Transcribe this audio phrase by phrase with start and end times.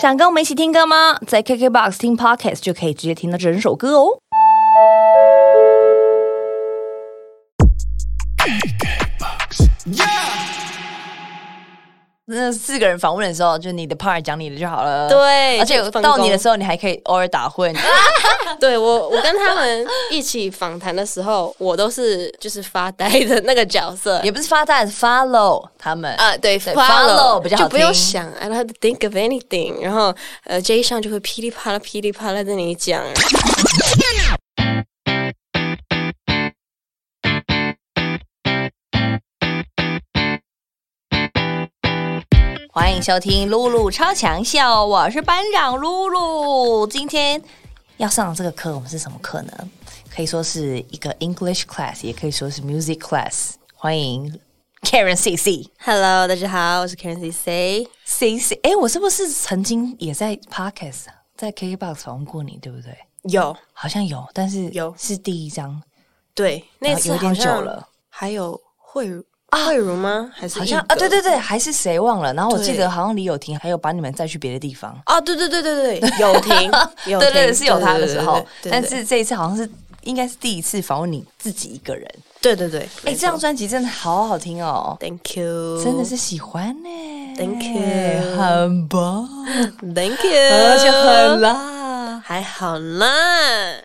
[0.00, 1.18] 想跟我们一起听歌吗？
[1.26, 4.20] 在 KKBOX 听 Pocket 就可以直接听到整首歌哦。
[12.30, 15.08] 那四个人访问的时候，就你的 part 讲你的就好了。
[15.08, 17.74] 对而且到你的时候，你还可以偶尔打混。
[18.60, 24.20] 对我，我跟他们一起访谈的时候，我都是就是发呆的那个角色。
[24.22, 29.80] 也不是发呆是，follow 他们啊，对对 follow 比较好就不用想，I don't have to think of anything。
[29.80, 30.14] 然后
[30.44, 33.02] 呃，J 上就会噼里啪啦、噼里啪啦跟你讲。
[42.80, 46.86] 欢迎收听露露超强秀，我是班长露露。
[46.86, 47.42] 今天
[47.96, 49.70] 要上的这个课，我们是什么课呢？
[50.08, 53.54] 可以说是一个 English class，也可以说是 music class。
[53.74, 54.32] 欢迎
[54.82, 57.88] Karen C C Hello，大家好，我是 Karen C C。
[58.04, 58.60] C C。
[58.62, 62.96] 哎，我是不是曾经也在 Podcast 在 KKBox 访问过你，对不对？
[63.24, 65.82] 有好像有，但是有是第一张，
[66.32, 67.88] 对，那次有点久了。
[68.08, 70.30] 还有慧茹慧茹吗？
[70.34, 72.32] 还是好像啊，对格对对，还是谁忘了？
[72.34, 74.94] 然后我记得好像李友廷还有把你们载去别的地方。
[75.04, 76.70] 啊，对对对对对，有停，
[77.06, 79.68] 有对对，停 是有他的时候，但是这一次好像是
[80.02, 82.06] 应该是第一次访问你自己一个人。
[82.40, 86.88] 对对对，哎，没这张错专辑真的好好听哦，Thank you，真的是喜欢呢。
[87.36, 89.28] Thank you 很棒，
[89.94, 91.77] Thank you，而且很辣。
[92.28, 93.06] 还好啦。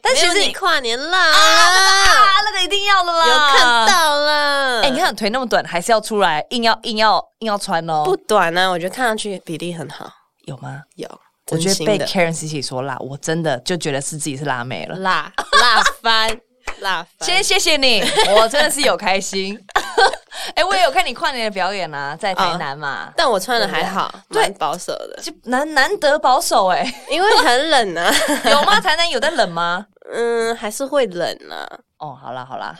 [0.01, 3.87] 但其实你跨年啦，啊，那个一定要的啦，有看。
[3.87, 4.81] 到了。
[4.81, 8.03] 哎，你看腿那么短，还是要出来，硬要硬要硬要穿哦。
[8.03, 10.11] 不短呢，我觉得看上去比例很好，
[10.43, 10.81] 有吗？
[10.95, 11.07] 有。
[11.51, 14.97] 我觉得被 Karen C C 说辣，我真的就觉得是自己是辣妹了。
[14.97, 16.37] 辣辣翻
[16.81, 18.03] 辣翻， 先谢谢你，
[18.35, 19.57] 我真的是有开心。
[20.55, 28.13] 哎、我也有看你跨年的表演啊，在台南嘛，但我穿的还好，对蛮保守的，就难难得保守哎、 因为很冷啊。
[28.49, 28.79] 有吗？
[28.79, 29.85] 台南有在冷吗？
[30.11, 31.67] 嗯，还是会冷啊。
[31.97, 32.75] 哦，好啦好啦，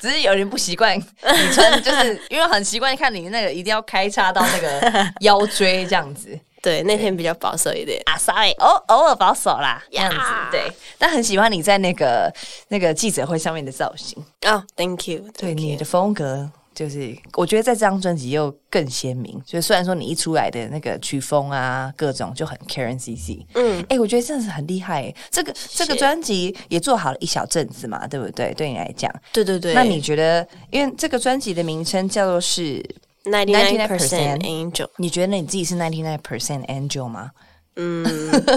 [0.00, 1.04] 只是有人不习惯你
[1.52, 8.00] 穿，就是因为很习惯看你那个一定要开叉到那个腰椎这样子对，那天比较保守一点。
[8.06, 12.32] 啊，sorry，偶偶尔保守啦，这样子呀对，但很喜欢你在那个
[12.68, 14.16] 那个记者会上面的造型，
[14.46, 19.38] 哦，Thank you，对你的风格，就是我觉得在这张专辑又更鲜明。
[19.46, 25.14] 所以虽然说你一出来的那个曲风啊，各种就很 Karen CC，嗯，哎、我觉得真的是很厉害耶。
[25.30, 28.54] 这个这个专辑也做好了一小阵子嘛，对不对？
[28.54, 29.74] 对你来讲，对对对。
[29.74, 32.82] 那你觉得，因为这个专辑的名称叫做是，
[33.24, 34.88] ninety nine percent angel？
[34.98, 37.30] 你觉得你自己是 ninety nine percent angel 吗？
[37.76, 38.04] 嗯，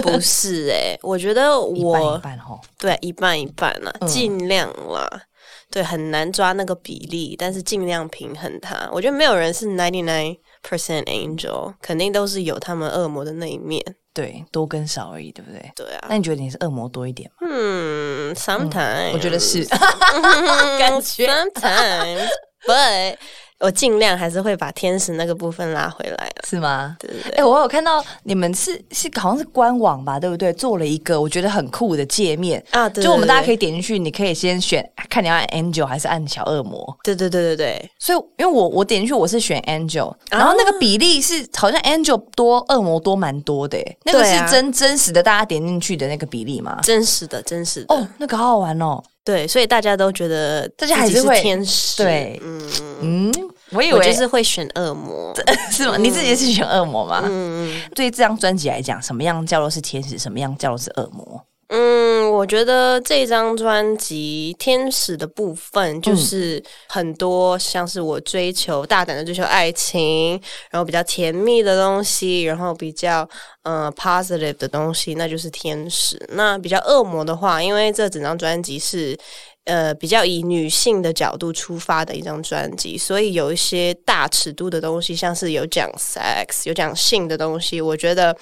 [0.02, 1.42] 不是哎、 我觉得
[1.74, 2.60] 一半我一半吼。
[2.78, 5.22] 对一半一半啦，嗯尽量啦。
[5.70, 8.88] 对，很难抓那个比例，但是尽量平衡它。
[8.92, 13.82] 我觉得没有人是 ninety nine percent angel，肯定都是有他们恶魔的那一面。
[14.14, 15.70] 对，多跟少而已，对不对？
[15.76, 17.46] 对啊，那你觉得你是恶魔多一点吗？
[17.50, 19.64] 嗯，sometimes、我觉得是，
[20.78, 23.16] 感觉 sometimes，but
[23.60, 26.28] 我尽量还是会把天使那个部分拉回来。
[26.46, 26.96] 是吗？
[26.98, 30.50] 对对哎、对，我有看到你们是是好像是官网吧，对不对？
[30.54, 36.96] 做了一个我觉得很酷的界面啊对就我们大家可以，以点进去，你可以先选看你要按 Angel 还是按小恶魔。
[37.02, 46.78] 对对对对对，所以因为我我点进去我是选 Angel，然后那个比例是好像 Angel 多恶魔多蛮多的耶，那个是真真实的，大家点进去的那个比例吗？
[46.82, 47.94] 真实的，真实的。
[47.94, 49.02] 哦，那个好好玩哦。
[49.28, 52.02] 对，所以大家都觉得大家还是天使。
[52.02, 52.70] 对嗯，
[53.02, 53.32] 嗯，
[53.72, 55.34] 我以为我就是会选恶魔。
[55.70, 55.98] 是吗？
[55.98, 57.20] 你自己是选恶魔吗？
[57.26, 61.44] 嗯嗯对这张专辑来讲，什么样叫做是天使，什么样叫做是恶魔？
[61.68, 70.30] 嗯，我觉得这张专辑天使的部分就是很多像是我追求大胆的追求爱情，
[70.70, 73.28] 然后比较甜蜜的东西，然后比较
[73.64, 76.18] 呃 positive 的东西，那就是天使。
[76.30, 79.18] 那比较恶魔的话，因为这整张专辑是。
[79.68, 88.34] 呃，比较以女性的角度出发的一张专辑，所以有一些大尺度的东西，像是有讲 sex、有讲性的东西，我觉得，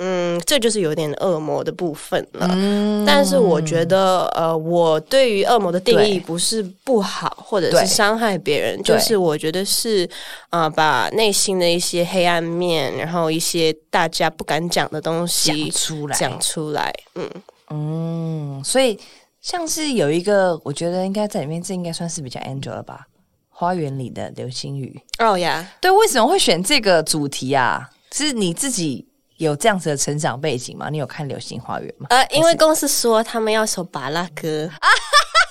[0.00, 2.48] 嗯，这就是有点恶魔的部分了。
[2.50, 10.08] 嗯但是我觉得，呃，我对于恶魔的定义不是不好，或者是伤害别人，就是我觉得是，
[10.50, 16.92] 呃，把内心的一些黑暗面，然后一些大家不敢讲的东西讲西出来，讲出来。
[17.14, 17.30] 嗯，
[17.70, 18.98] 嗯，所以
[19.42, 23.06] 像是有一个，我觉得应该在里面，这应该算是比较 Angel 了吧？
[23.50, 27.90] 花园里的流星雨，哦呀，对，为什么会选这个主题啊？
[28.12, 29.06] 是你自己
[29.38, 30.88] 有这样子的成长背景吗？
[30.90, 32.06] 你有看《流星花园》吗？
[32.10, 34.88] 呃，因为公司说他们要首巴拉歌啊，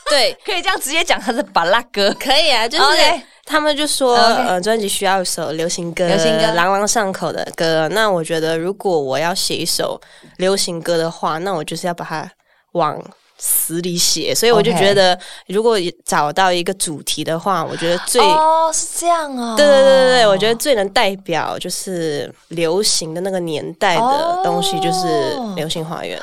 [0.09, 2.13] 对， 可以这样直接讲他是巴拉歌。
[2.19, 2.83] 可以啊，就是
[3.45, 7.89] 他们就说呃，专辑需要一首流行歌，流行歌朗朗上口的歌。
[7.89, 9.99] 那我觉得，如果我要写一首
[10.37, 12.29] 流行歌的话，那我就是要把它
[12.73, 13.01] 往
[13.43, 14.35] 死里写。
[14.35, 18.21] 所以我就觉得，如果找到一个主题的话，我觉得最。
[18.21, 19.55] 哦，是这样哦。
[19.57, 25.07] 对对对对对，我觉得最能代表就是流行的那个年代的东西，就是
[25.37, 26.19] 哦《流星花园》。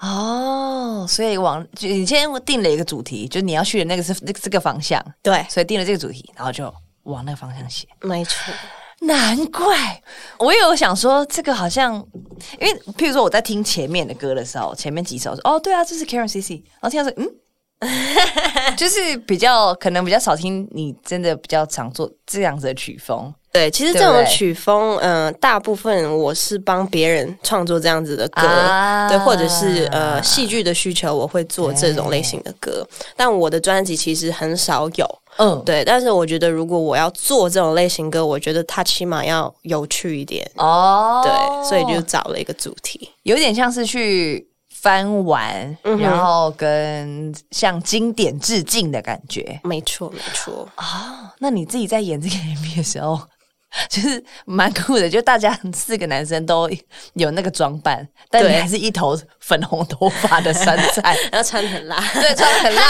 [0.00, 6.72] 哦，所以往就你今天定了一个主题，就你要去的那个是那个这个方向，对，所以定了这个主题，然后就
[7.04, 7.86] 往那个方向写。
[8.00, 8.52] 没错。
[9.02, 10.02] 难怪。
[10.38, 11.94] 我有想说，这个好像，
[12.60, 17.28] 因为譬如说我在听前面的歌的时候，前面几首说哦，对啊，这是 Karen CC，然后听到说嗯。
[18.76, 23.34] 就是比较可能比较少听，你真的比较常做这样子的曲风。
[23.50, 29.08] 对，其实这种曲风，嗯、大部分我是帮别人创作这样子的歌，啊。
[29.08, 32.86] 对，或者是呃戏剧的需求，我会做这种类型的歌。
[33.16, 35.84] 但我的专辑其实很少有，嗯，对。
[35.84, 43.10] 但是我觉得，如果我要做这种类型歌，我觉得它起码要有趣一点，哦，对，所以就找了一个主题。
[43.22, 50.68] 有点像是去翻玩，嗯然后跟向经典致敬的感觉没错，没错。
[50.76, 50.84] 哦。
[51.38, 53.20] 那你自己在演这个 MV 的时候，
[53.88, 56.68] 就是蛮酷的，就大家四个男生都
[57.14, 62.82] 有那个装扮，但你还是一头粉红头发的山菜， 然后穿得很辣，对，穿得很辣，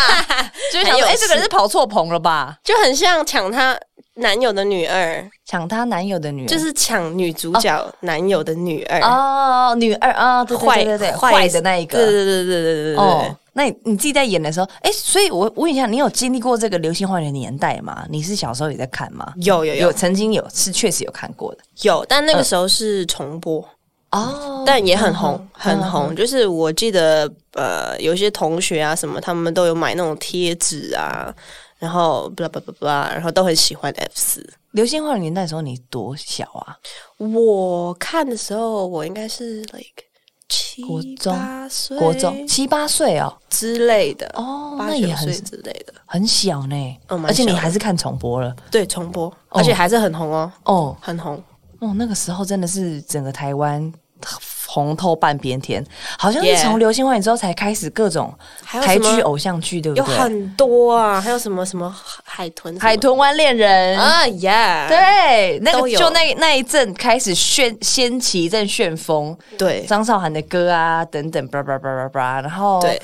[0.73, 2.57] 就是想说，很有哎、这个人是跑错棚了吧？
[2.65, 3.79] 就很像抢她
[4.15, 5.31] 男友的女二。
[5.45, 6.49] 抢他男友的女儿。
[6.49, 9.01] 就是抢女主角男友的女二。
[9.01, 11.99] 哦女二啊对对对坏的那一个。
[11.99, 18.05] 对对对对对对那你自己在演的时候哎所以我问一下你有经历过这个流星花园年代吗？
[18.09, 19.33] 你是小时候也在看吗？
[19.37, 19.93] 有有有。
[19.93, 21.59] 曾经有是确实有看过的。
[21.83, 23.63] 有但那个时候是重播。
[24.11, 24.65] 哦。
[24.67, 26.17] 但也很红很红。
[26.17, 31.35] 就是我记得呃有些同学啊什么他们都有买那种贴纸啊
[31.83, 34.55] 然后 blah blah blah blah，然后都很喜欢 F 四。
[34.71, 36.79] 流星花园》年代的时候，你多小啊？
[37.19, 40.05] 我看的时候，我应该是 like
[40.49, 45.93] 七国中八岁，国中七八岁哦，之类的，哦那也很岁之类的。
[46.07, 46.99] 很小呢。
[47.09, 51.35] 而且你还是看重播了对，重播，而且还是很红哦，哦很红。
[51.81, 53.93] 哦，那个时候真的是整个台湾。
[54.73, 55.85] 红透半边天，
[56.19, 58.33] 好像是 Yeah 从《流星花园》之后才开始各种
[58.65, 60.15] 台剧、偶像剧，对不有对？
[60.17, 63.99] 很多啊，还有什么什么海豚海豚湾恋人。
[63.99, 69.83] 啊呀，对，那个就那那一阵开始旋掀起一阵旋风，对。
[69.83, 72.99] 张韶涵的歌啊等等，叭叭叭叭叭，然后对，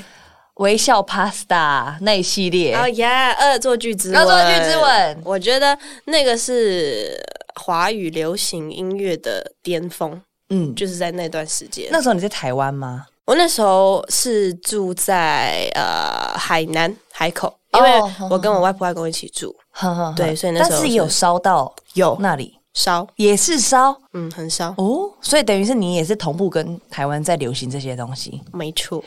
[0.55, 3.07] 微笑 Pasta 那一系列，哦耶，
[3.41, 5.21] 恶作剧之吻，恶作剧之吻。
[5.23, 5.77] 我觉得
[6.07, 7.15] 那个是
[7.61, 11.88] 华语流行音乐的巅峰，嗯，就是在那段时间。
[11.92, 13.06] 那时候你在台湾吗？
[13.26, 29.02] 我那时候是住在呃海南海口，因为哦我跟我外婆外公一起住，呵呵呵对所以那时候但是也有是烧到有那里，烧，也是烧嗯，很烧，哦，所以等于是你也是同步跟台湾在流行这些东西没错，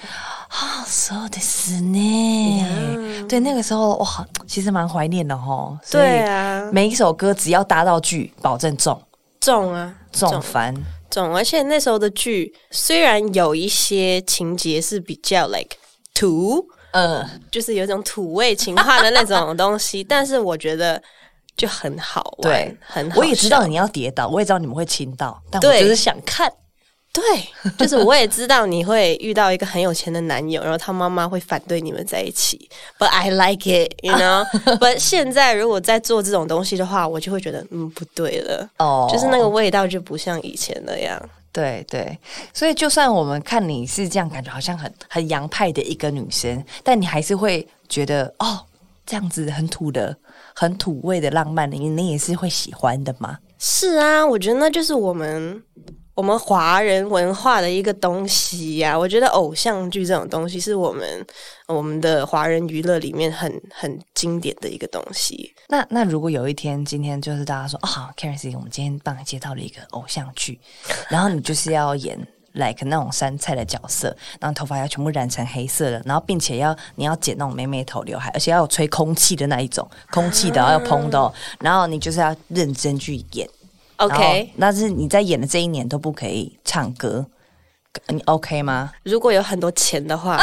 [0.48, 3.26] 啊，そうですね。
[3.28, 5.78] 对，那个时候哇，其实蛮怀念的哦。
[5.82, 8.98] 所以对啊，每一首歌只要搭到剧，保证中
[9.40, 10.74] 重啊，中翻。
[11.11, 15.75] 重，而且那时候的剧虽然有一些情节是比较 like
[16.13, 21.01] 土，呃，就是有一种土味情话的那种东西， 但是我觉得
[21.55, 26.51] 就很好玩，对很好我也知道你要跌倒，我也知道你们会亲到，但我对就是想看。
[27.13, 27.23] 对，
[27.77, 34.45] 就是我也知道你会遇到一个很有钱的男友，然后他妈妈会反对你们在一起，But I like it, you know.
[34.79, 41.21] But 现在如果在做这种东西的话，我就会觉得嗯不对了，哦就是那个味道就不像以前那样。
[41.51, 42.17] 对对，
[42.53, 48.57] 所以就算我们看你是这样，感觉好像很很洋派的一个女生，但你还是会觉得哦，
[49.05, 50.15] 这样子很土的、
[50.55, 53.37] 很土味的浪漫，你你也是会喜欢的吗？
[53.59, 55.61] 是啊，我觉得那就是我们
[56.13, 61.25] 我们华人文化的一个东西呀、我觉得偶像剧这种东西是我们
[61.67, 65.53] 我们的华人娱乐里面很很经典的一个东西。
[65.69, 70.59] 那那如果有一天，今天就是大家说啊、k a r e n C，我们今天帮你接到了一个偶像剧，
[71.09, 72.19] 然后你就是要演
[72.51, 83.49] like 那种山菜的角色，然后头发要全部染成黑色的，然后并且要你要剪那种妹妹头刘海，而且要有吹空气的那一种，空气的要蓬的、哦，然后你就是要认真去演。
[84.01, 87.25] OK，但是你在演的这一年都不可以唱歌，
[88.07, 88.91] 你 OK 吗？
[89.03, 90.39] 如果有很多钱的话，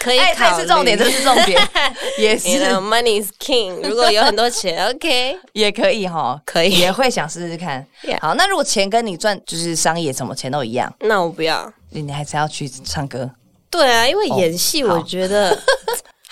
[0.00, 0.56] 可以哎，考虑。
[0.56, 1.60] 这是重点，这是重点，
[2.18, 3.86] 也是 You know, money is king。
[3.88, 7.86] 如果有很多钱，OK，也可以哈，可以也会想试试看。
[8.20, 11.72] 好，那如果钱跟你赚就是商业什么钱都一样，那我不要。
[11.90, 13.30] 你你还是要去唱歌。
[13.70, 15.56] 对啊，因为演戏，我觉得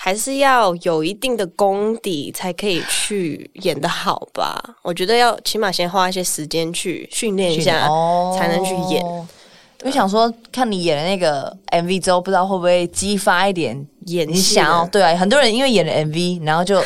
[0.01, 4.57] 还是要有一定的功底才可以去演的好吧？
[4.81, 9.03] 我觉得要起码先花一些时间去训练一下，哦才能去演。
[9.83, 15.13] 我想说，看你演的那个 MV 之后，不知道会不会激发一点你演戏想要对啊？
[15.17, 16.81] 很多人因为演了 MV，然后就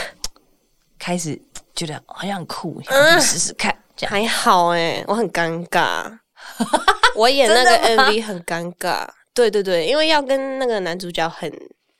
[0.97, 1.39] 开始
[1.75, 3.75] 觉得好像很酷，想试试看。
[3.95, 6.11] 这样还好哎、我很尴尬，
[7.15, 9.07] 我演那个 MV 很尴尬。
[9.35, 11.51] 对对对，因为要跟那个男主角很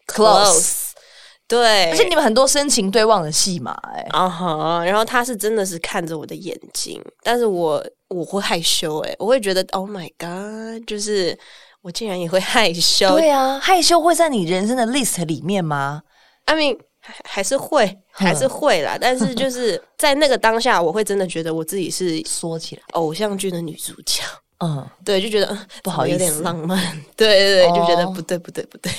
[0.07, 0.82] Close
[1.47, 11.37] 对，而且你们很多深情对望的戏嘛，哎，啊哈，然后他是真的是看着我的眼睛，但是我我会害羞哎、我会觉得 Oh my God，就是
[11.81, 13.17] 我竟然也会害羞。
[13.17, 16.01] 对啊，害羞会在你人生的 list 里面吗
[16.45, 24.23] ？I mean 还还是会还是会啦，但是就是在那个当下，我会真的觉得我自己是缩起来，偶像剧的女主角。
[24.59, 26.13] 嗯，对，就觉得嗯不好意思。
[26.13, 26.79] 有点浪漫，
[27.17, 28.11] 对对对，就觉得哦。
[28.15, 28.91] 不对不对不对，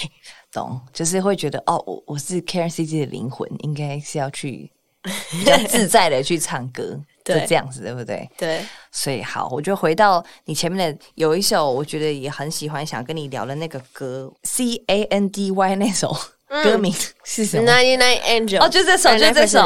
[0.53, 4.71] 懂，就是会觉得哦，我我是 Karen C G 的灵魂，应该是要去
[5.31, 8.29] 比较自在的去唱歌， 就对这样子，对不对？
[8.37, 16.15] 对，所以好，我就回到你前面的有一首，我觉得也很喜欢，想跟你聊的那个歌 C A N D Y 那首
[16.63, 16.95] 歌名
[17.25, 19.65] 是什么？Ninety Nine Angel，哦就这首就这首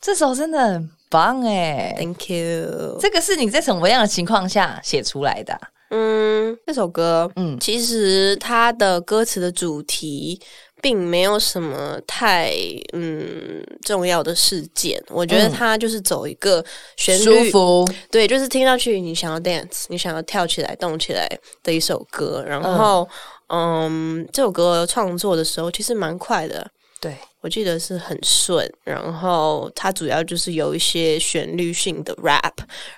[0.00, 2.98] 这首真的很棒哎，Thank！you。
[3.00, 5.60] 这个是你在什么样的情况下写出来的啊、
[5.90, 7.54] 嗯，这首歌，嗯。
[7.54, 10.40] 嗯，其实它的歌词的主题
[10.82, 12.52] 并没有什么太
[12.92, 15.52] 嗯重要的事件，我觉得嗯。
[15.52, 16.64] 它就是走一个
[16.96, 21.28] 旋舒律，服，对，就是听上去你想要 dance，你想要跳起来、动起来
[21.62, 22.44] 的一首歌。
[22.46, 23.08] 然后，
[23.48, 26.68] 嗯这首歌创作的时候其实蛮快的，
[27.00, 32.54] 对，我记得是很顺，然后它主要就是有一些旋律性的 rap，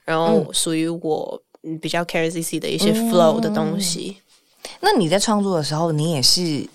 [0.07, 4.17] 然后属于我嗯比较 Karen CC 的一些 flow 的东西。
[4.81, 6.67] 那你在创作的时候，你也是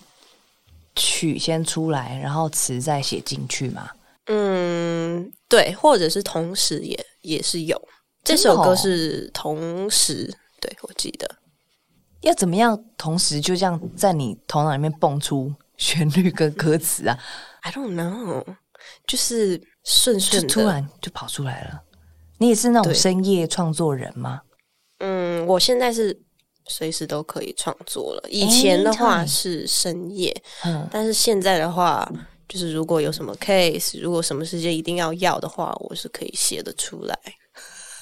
[0.96, 3.90] 曲先出来，然后词再写进去吗？
[4.28, 7.82] 嗯，对，或者是同时也也是有
[8.24, 11.28] 这首歌是同时，对我记得。
[12.22, 17.18] 要怎么样同时就这样在你头脑里面蹦出旋律跟歌词啊
[17.62, 18.44] ？I don't know，
[19.08, 21.82] 就是顺顺的，突然就跑出来了。
[22.38, 24.42] 你也是那种深夜创作人吗？
[25.00, 26.18] 嗯，我现在是
[26.68, 28.30] 随时都可以创作了。
[28.30, 32.10] 以前的话是深夜，嗯，但是现在的话，
[32.48, 37.18] 就是如果有什么 case，如果什么时间一定要要的话，我是可以写得出来。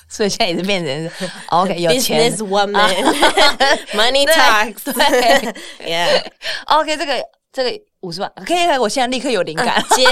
[0.10, 1.12] 所以现在也是变成
[1.48, 5.54] OK 有钱 Business woman，money talks，对
[5.88, 7.14] yeah，OK 这个
[7.54, 10.08] 这个五十万可以我现在立刻有灵感，接，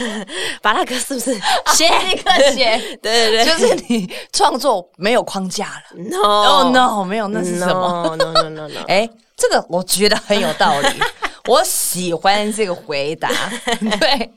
[0.62, 1.34] 把那个是不是
[1.74, 1.88] 写？
[1.88, 6.02] 立刻写， 对对对，就是你创作没有框架了。
[6.10, 10.88] no，哦 no，没有，那是什么？No no no no no，哎，这个我觉得很有道理，
[11.48, 13.28] 我喜欢这个回答。
[13.98, 14.32] 对，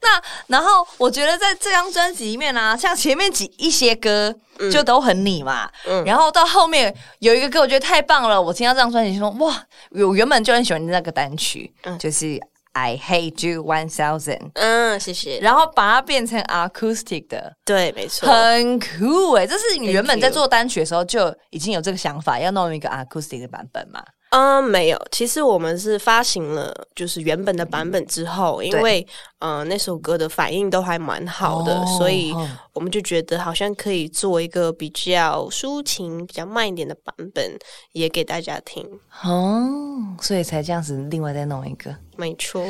[0.00, 4.34] 那然后我觉得在这张专辑里面呢、像前面几一些歌
[4.70, 12.40] 就都很你嘛，嗯然后到后面有一个歌我觉得太棒了，我听到这张专辑就说哇，我原本就很喜欢那个单曲，就是。
[12.74, 15.38] I hate you one thousand，嗯，谢谢。
[15.40, 19.46] 然后把它变成 acoustic 的，对，没错，很酷哎！
[19.46, 24.02] 这是你原本在做单曲的时候就已经有这个想法，要弄一个 acoustic 的版本嘛？
[24.32, 24.98] 嗯，没有。
[25.10, 29.06] 其实我们是发行了就是原本的版本之后，因对为
[29.40, 37.58] 嗯、呃那首歌的反应都还蛮好的，哦所以哦我们就觉得好像可以做一个比较抒情、比较慢一点的版本，
[37.92, 38.82] 也给大家听。
[39.22, 41.94] 哦，所以才这样子，另外再弄一个。
[42.16, 42.64] 没错，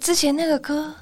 [0.00, 0.92] 之前那个歌，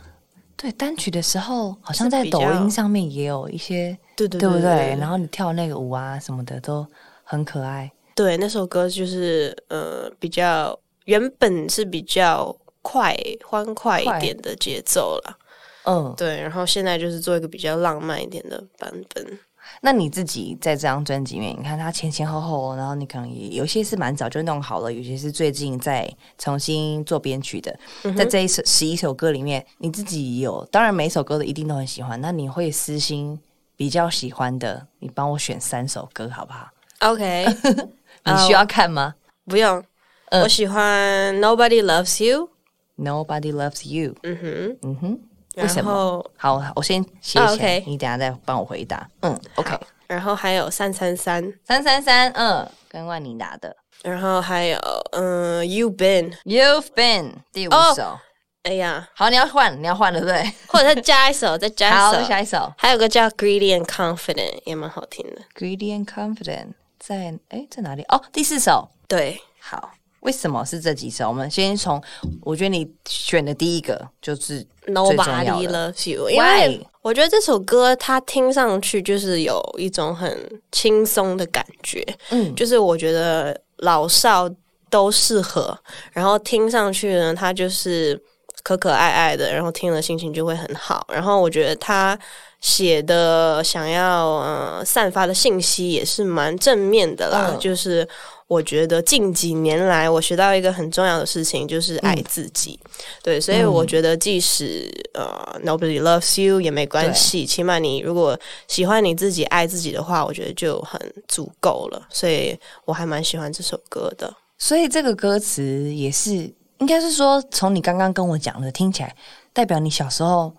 [0.54, 4.62] 对单曲的时候，好像在抖音上面也有一些，对对对不对？
[4.62, 6.87] 对然后你跳那个舞啊什么的都
[7.23, 7.90] 很可爱。
[8.14, 15.37] 对，那首歌就是呃比较原本是比较快、欢快一快点的节奏啦。
[15.85, 19.38] 嗯，对，然后现在就是做一个比较浪漫一点的版本。
[19.80, 27.75] 那你自己在这张专辑里面，你看它前前后后，然后你可能也有些是蛮早就弄好了，有些是最近在重新做编曲的。
[28.16, 33.38] 在这一首十一首歌里面，你自己有，当然每一首歌的一定都很喜欢，那你会私心
[33.75, 36.68] 比较喜欢的，你帮我选三首歌好不好
[37.00, 37.47] ？OK，
[38.25, 39.14] 你需要看吗、
[39.47, 39.83] 不用，
[40.31, 42.50] 嗯我喜欢 Nobody Loves You。
[42.97, 44.14] n o b o d y loves you。
[44.23, 45.19] 嗯哼，嗯哼，
[45.57, 46.25] 为什么？
[46.37, 49.04] 好，我先写起啊来，，OK 你等下再帮我回答。
[49.23, 49.76] 嗯，OK，
[50.07, 54.78] 然后还有三三三，三三三，嗯，跟万妮达的然后还有
[55.11, 58.16] 嗯、，You've Been，You've Been 第五哦首。
[58.62, 60.52] 哎呀，好，你要换，你要换了，对不对？
[60.69, 65.43] 或者再加一首， 再加，一首，下一首还有个叫 Greedy and Confident 也蛮好听的。
[65.57, 66.75] Greedy and Confident
[67.06, 68.02] 在哎在哪里？
[68.04, 68.88] 哦，第四首。
[69.06, 71.28] 对，好，为什么是这几首？
[71.28, 72.02] 我们先从，
[72.40, 84.49] 我觉得你选的第一个就是 Nobody 的 loves you，因为我觉得这首歌它听上去就是有一种很轻松的感觉，嗯，就是我觉得老少
[84.88, 85.78] 都适合，
[86.12, 88.18] 然后听上去呢，它就是
[88.62, 91.06] 可可爱爱的，然后听了心情就会很好。
[91.12, 92.18] 然后我觉得他
[92.64, 98.09] 写的想要呃散发的信息也是蛮正面的啦，嗯就是。
[98.47, 102.78] 我觉得近几年来，我学到一个很重要的事情，就是爱自己。
[103.23, 112.06] 对，所以我觉得，即使呃 nobody loves you 也没关系，起码你如果喜欢你自己、爱自己的话，我觉得就很足够了。
[112.11, 114.33] 所以我还蛮喜欢这首歌的。
[114.59, 116.33] 所以这个歌词也是，
[116.78, 119.16] 应该是说，从你刚刚跟我讲的听起来，
[119.54, 120.54] 代表你小时候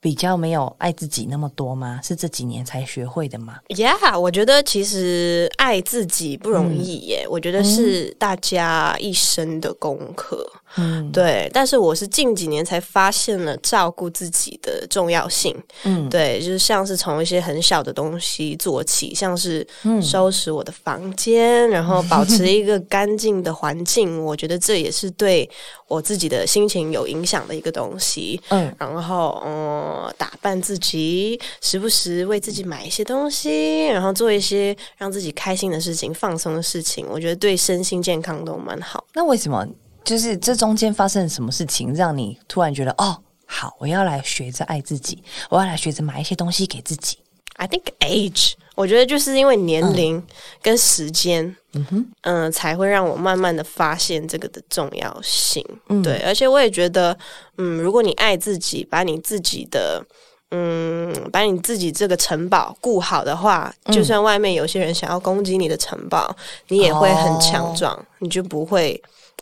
[0.00, 2.00] 比较没有爱自己那么多吗？
[2.02, 10.50] 是这几年才学会的吗？Yeah，我觉得其实爱自己不容易耶，我觉得是大家一生的功课。
[10.76, 15.54] 嗯，对，但是我是近几年才发现了照顾自己的重要性。
[15.82, 25.48] 嗯，对，就是像是从一些很小的东西做起，像是嗯收拾我的房间，然后保持一个干净的环境， 我觉得这也是对
[25.88, 28.40] 我自己的心情有影响的一个东西。
[28.50, 39.04] 嗯，然后嗯，打扮自己，时不时为自己买一些东西，然后做一些让自己开心的事情、放松的事情，我觉得对身心健康都蛮好。
[39.14, 39.66] 那为什么
[40.04, 43.16] 就是这中间发生了什么事情，让你突然觉得哦，
[43.46, 47.18] 好，我要来学着爱自己，我要来学着买一些东西给自己
[47.56, 50.22] ？I think age，我觉得就是因为年龄
[50.62, 51.44] 跟时间，
[51.74, 55.64] 嗯哼，嗯、才会让我慢慢的发现这个的重要性。
[55.88, 57.16] 嗯对，而且我也觉得，
[57.58, 60.04] 嗯，如果你爱自己，把你自己的。
[60.52, 66.34] 嗯，把你自己这个城堡顾好的话，嗯就算外面有些人想要攻击你的城堡，
[66.66, 69.00] 你也会很哦强壮，你就不会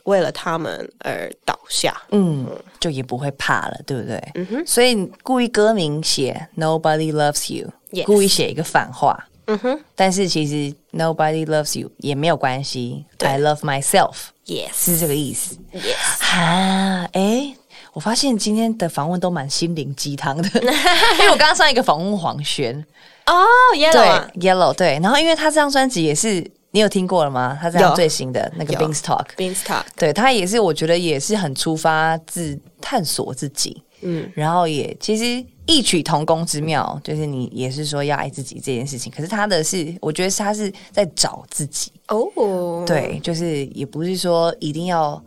[0.09, 1.95] 为了他们而倒下。
[2.11, 2.47] 嗯，
[2.81, 4.33] 就也不会怕了，对不对？
[4.35, 8.05] 嗯哼，所以故意歌名写 “Nobody loves you”，Yes。
[8.05, 9.27] 故意写一个反话。
[9.47, 9.81] 嗯哼。
[9.95, 15.57] 但是其实 nobody loves you 也没有关系对，I love myself，yes 是这个意思。
[15.73, 17.55] yes，啊，哎，
[17.93, 22.85] 我发现今天的访问都蛮心灵鸡汤的， 因为我刚刚上一个访问黄轩，
[23.27, 23.35] 哦
[23.75, 27.59] ，yellow Yellow 对，然后因为他这张专辑也是你有听过了吗？
[27.61, 27.97] 他这张有。
[27.97, 45.23] 最新的那个 Beanstalk，，Beanstalk，对他也是，我觉得也是很出发自探索自己，嗯，然后也其实异曲同工之妙，就是你也是说要爱自己这件事情，可是他的是，我觉得是他是在找自己，哦，对，就是也不是说一定要。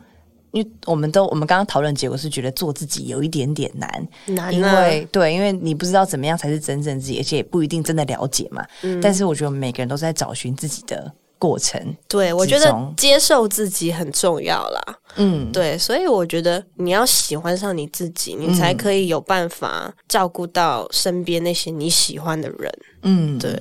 [0.51, 4.82] 因为我们都我们刚刚讨论结果是觉得做自己有一点点难，因难啊。
[4.82, 8.62] 为对，因为你不知道怎么样才是真正自己，而且也不一定真的了解嘛。
[8.82, 8.99] 嗯。
[8.99, 11.10] 但是我觉得每个人都在找寻自己的
[11.41, 11.97] 过程。
[12.08, 14.82] 对，我觉得接受自己很重要啦。
[15.15, 22.71] 嗯，对，所以我觉得你要喜欢上你自己，你才可以有办法照顾到身边那些你喜欢的人。
[23.01, 23.60] 嗯，对，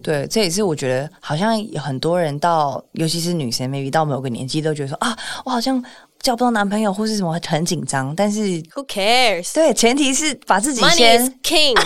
[0.00, 5.84] 对，这也是我觉得好像有很多人到，尤其是女生，maybe 到某个年纪都觉得说啊，我好像
[6.20, 9.52] 交不到男朋友或是什么很紧张，但是 Who cares?
[9.52, 11.76] 对，前提是把自己先 king，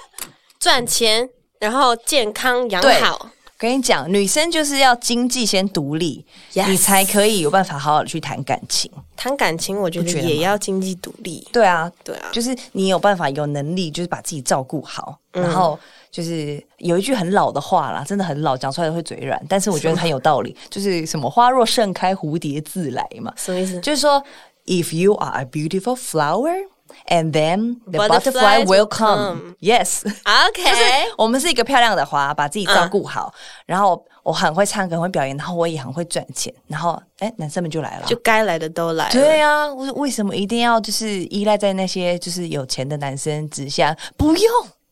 [0.58, 1.28] 赚钱，
[1.60, 3.30] 然后健康养好。
[3.62, 8.90] 跟你讲，女生就是要经济先独立 Yes 你才可以有办法好好的去谈感情。
[9.16, 11.46] 谈感情，我觉得也要经济独立。
[11.52, 15.78] 对啊，对啊，就是你有办法有能力，就是把自己照顾好，嗯然后
[16.10, 23.78] 就是有一句很老的话啦，真的很老，讲出来会嘴软，但是我觉得很有道理，就是什么花若盛开，蝴蝶自来嘛，什么意思？
[23.80, 24.20] 就是说
[24.66, 26.66] ，if you are a beautiful flower。
[27.08, 29.16] And then the butterfly will come.
[29.16, 29.54] come.
[29.60, 30.82] Yes，OK， 就是
[31.18, 33.32] 我们是一个漂亮的花，把自己照顾好。
[33.66, 36.52] 然后我很会唱歌，很会表演，然后我也很会赚钱。
[36.66, 38.06] 然后，哎，男生们就来了。
[38.06, 39.12] 就该来的都来了。
[39.12, 43.96] 对啊，为为什么一定要就是依赖在那些就是有钱的男生之下？
[44.16, 44.50] 不用，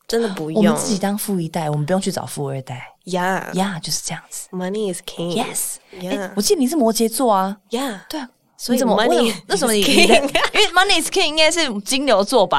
[0.08, 2.92] 真的不用我们自己当富一代，我们不用去找富二代。
[3.04, 4.48] Yeah，Yeah，、就是这样子。
[4.52, 5.34] Money is king.
[5.34, 6.30] Yes，哎 Yeah.
[6.36, 7.56] 我记得你是摩羯座啊。
[7.70, 8.00] Yeah.
[8.08, 8.28] 对啊，
[8.60, 12.58] 所以你怎么 money 为什么为什么你因为 money is king 应该是金牛座吧？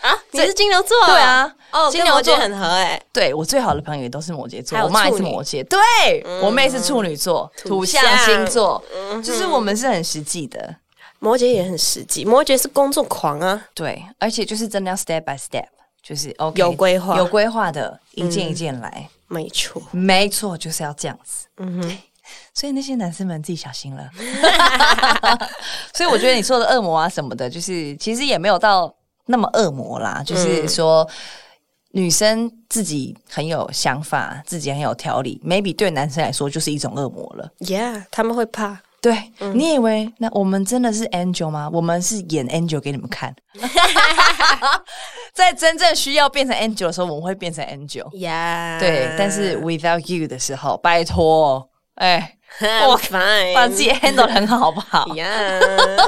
[0.00, 0.96] 啊，你是金牛座？
[1.06, 3.00] 对啊哦，金牛座很合哎。
[3.12, 5.80] 对我最好的朋友也都是摩羯座，我妈也是摩羯，对、
[6.42, 8.82] 我妹是处女座，土象象星座，
[9.22, 10.74] 就是我们是很实际的。
[11.20, 13.68] 摩羯也很实际，摩羯是工作狂啊。
[13.72, 15.66] 对，而且就是真的要 step by step，
[16.02, 19.08] 就是 OK 有规划有规划的，一件一件来。
[19.28, 21.46] 没错，没错，就是要这样子。
[21.58, 21.98] 嗯哼，
[22.54, 24.08] 所以那些男生们自己小心了。
[25.94, 28.94] 所以我觉得你说的恶魔啊什么的，就是其实也没有到
[29.26, 31.08] 那么恶魔啦，就是说。
[31.92, 37.50] 女生自己很有想法，自己很有条理，maybe 对男生来说就是一种恶魔了。
[37.60, 38.82] Yeah，他们会怕。
[39.00, 41.70] 对，你以为那我们真的是 angel 吗？
[41.72, 43.34] 我们是演 angel 给你们看，
[45.32, 48.10] 在真正需要变成 angel 的时候，我们会变成 angel。
[48.10, 52.36] Yeah，，对，但是 without you 的时候，拜托，哎，
[52.88, 52.98] 我
[53.54, 55.06] 把自己 handle 得很好，好不好？
[55.16, 55.28] 呀，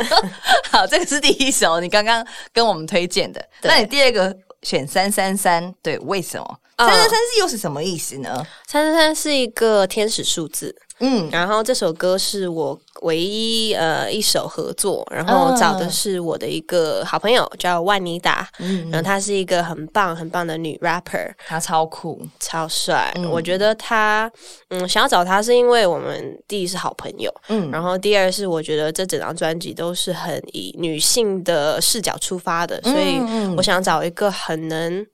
[0.73, 3.45] 好，这个是第一首，你刚刚跟我们推荐的。
[3.63, 6.59] 那你第二个选三三三，对，为什么？
[6.87, 8.47] 三三三是又是什么意思呢？
[8.67, 10.75] 三三三是一个天使数字。
[11.01, 18.91] 嗯，然后这首歌是我唯一呃一首合作，然后找的是我的一个好朋友叫万妮达，嗯。
[18.91, 22.21] 然后她是一个很棒很棒的女 rapper，她超酷。
[22.41, 24.29] 超帅，我觉得她
[24.71, 33.21] 嗯想要找她是因为我们第一是好朋友，嗯，然后第二是我觉得这整张专辑都是很以女性的视角出发的，所以
[33.57, 35.07] 我想找一个很能。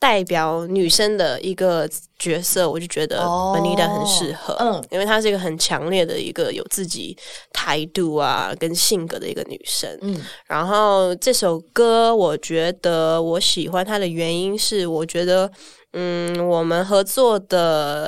[0.00, 1.88] 代表女生的一个
[2.20, 7.16] 角色，我就觉得 Benita 很适合，嗯，因为她是一个很强烈的一个有自己
[7.52, 15.50] 态度啊跟性格的一个女生，嗯，然后这首歌我觉得我喜欢它的原因是，我觉得，
[15.94, 18.06] 嗯，我们合作的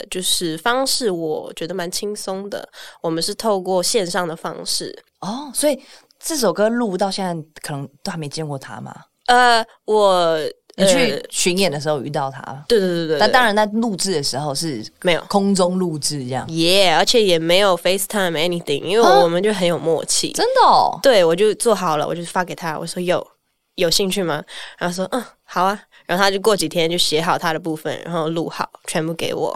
[0.00, 2.68] 呃就是方式，我觉得蛮轻松的，
[3.00, 5.82] 我们是透过线上的方式，哦，所以
[6.20, 8.94] 这首歌录到现在可能都还没见过他嘛？
[9.28, 10.38] 呃，我。
[10.76, 13.18] 你去巡演的时候遇到他，对对对对。
[13.18, 20.60] 但当然，在录制的时候是没有空中录制这样，耶，而且也没有 FaceTime anything，因为我们就很有默契，真的。
[20.66, 20.98] 哦。
[21.02, 23.26] 对，我就做好了，我就发给他，我说有
[23.74, 24.42] 有兴趣吗？
[24.78, 25.78] 然后说嗯，好啊。
[26.06, 29.50] 然后他就过几天就写好他的部分，然后录好，全部给我。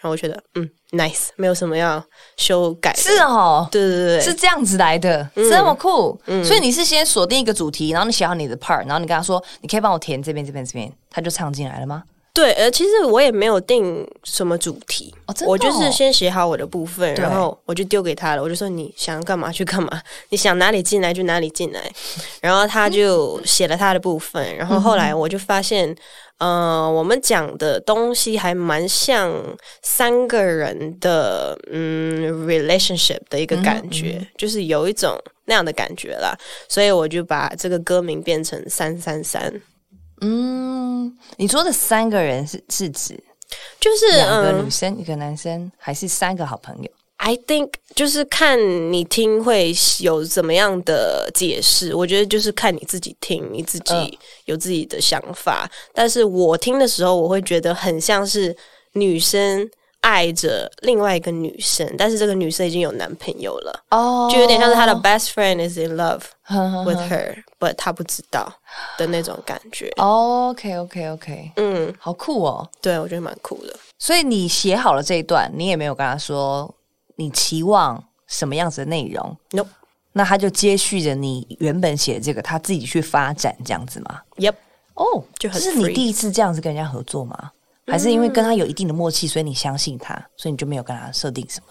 [0.00, 2.02] 然后我觉得嗯，nice，没有什么要
[2.36, 2.94] 修改。
[2.94, 6.20] 是哦，对对对，是这样子来的，这么酷。
[6.44, 12.02] 所以你是先锁定一个主题，然后你写好你的 part，然后你跟他说，你可以帮我填这边、这边、这边，他就唱进来了吗？
[12.34, 15.14] 对，呃，其实我也没有定什么主题，
[15.46, 18.42] 我就是先写好我的部分，然后我就丢给他了。
[18.42, 21.92] 我就说你想干嘛去干嘛，你想哪里进来就哪里进来。
[22.40, 25.94] 然后他就写了他的部分，然后后来我就发现，
[26.38, 29.30] 呃，我们讲的东西还蛮像
[29.82, 36.34] 三个人的嗯 relationship 的一个感觉，就是有一种那样的感觉啦。
[36.66, 39.52] 所以我就把这个歌名变成三三三。
[40.22, 43.22] 嗯，你说的三个人是是指
[43.80, 48.56] 就是两个女生一个男生，还是三个好朋友？I think 就是看
[48.92, 51.94] 你听会有怎么样的解释。
[51.94, 55.70] 我觉得就是看你自己听，你自己有自己的想法。
[55.92, 58.56] 但是我听的时候，我会觉得很像是
[58.92, 59.68] 女生。
[60.02, 66.22] 爱着另外一个女生，但是这个女生已经有男朋友了，哦，就有点像是她的 best friend is in love
[66.84, 68.52] with her，but 她不知道
[68.98, 69.90] 的那种感觉。
[69.96, 73.74] OK OK OK，嗯，好酷哦，对我觉得蛮酷的。
[73.98, 76.74] 所以你写好了这一段，你也没有跟他说
[77.14, 79.64] 你期望什么样子的内容？No，
[80.12, 84.54] 那他就接续着你原本写这个，他自己去发展这样子吗？Yep，
[84.94, 87.52] 哦，就很是你第一次这样子跟人家合作吗？
[87.86, 91.66] 还是因为跟他有一定的默契，所以你相信他，所以你就没有跟他设定什么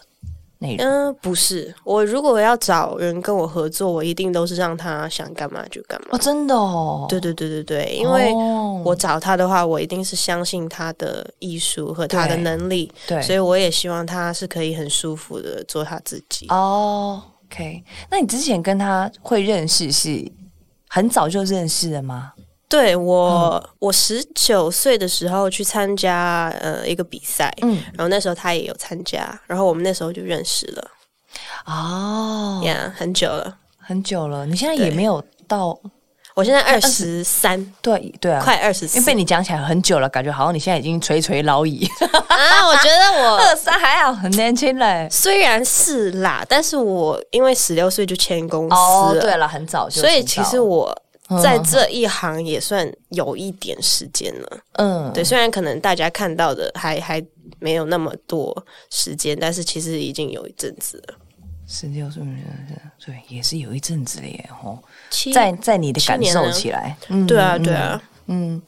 [0.60, 0.86] 内容？
[0.86, 1.74] 嗯，不是。
[1.84, 6.10] 我如果要找人跟我合作，我一定都是让他想干嘛就干嘛。
[6.12, 7.06] 哦，真的哦。
[7.10, 8.32] 对对对对对，因为
[8.84, 12.92] 我找他的话，我一定是相信他的艺术和他的能力。
[13.08, 16.46] 对，所以我也希望他是可以很舒服的做他自己。
[16.50, 17.84] 哦，OK。
[18.10, 20.30] 那你之前跟他会认识是
[20.90, 22.34] 很早就认识的吗？
[22.72, 30.88] 对我，我十九岁的时候去参加呃一个比赛，嗯，然后那时候他也有参加，然后我们那时候就认识了。
[31.66, 34.46] 哦，呀，很久了，很久了。
[34.46, 35.78] 你现在也没有到，
[36.34, 41.86] 我现在二十三，对对啊，快二十，因为被你讲起来很久了，感觉好像你现在已经垂垂老矣
[42.30, 42.68] 啊。
[42.68, 45.10] 我觉得我 二三还好，很年轻嘞。
[45.12, 50.98] 虽然是啦，但是我因为十六岁就签公司，对了，很早就，所以其实我。
[51.42, 57.24] 在这一行也算有一点时间了，嗯，对，虽然可能大家看到的还还
[57.60, 61.16] 没有那么多时间，但是其实已经有一阵子了。
[61.68, 62.24] 十六岁，
[63.06, 64.78] 对，也是有一阵子了耶，吼，
[65.34, 68.62] 在在你的感受起来，对啊，对啊，嗯，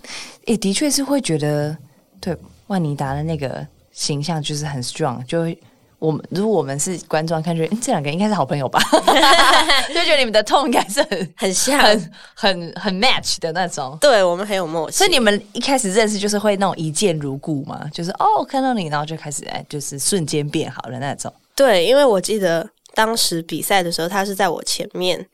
[0.46, 1.78] 也的确是会觉得，
[2.22, 5.60] 对，万妮达的那个形象就是很 strong，就会。
[6.04, 8.78] 我们如果我们是观众，看觉得嗯这两个应该是好朋友吧，
[9.88, 13.98] 就觉得你们的痛应该是很很像、很很很 match 的那种。
[14.02, 14.98] 对我们很有默契。
[14.98, 21.34] 所以你们一开始认识就是会那种一见如故嘛，就是哦看到你，然后就开始哎，就是瞬间变好了那种。
[21.56, 25.26] 对，因为我记得当时比赛的时候，他是在我前面，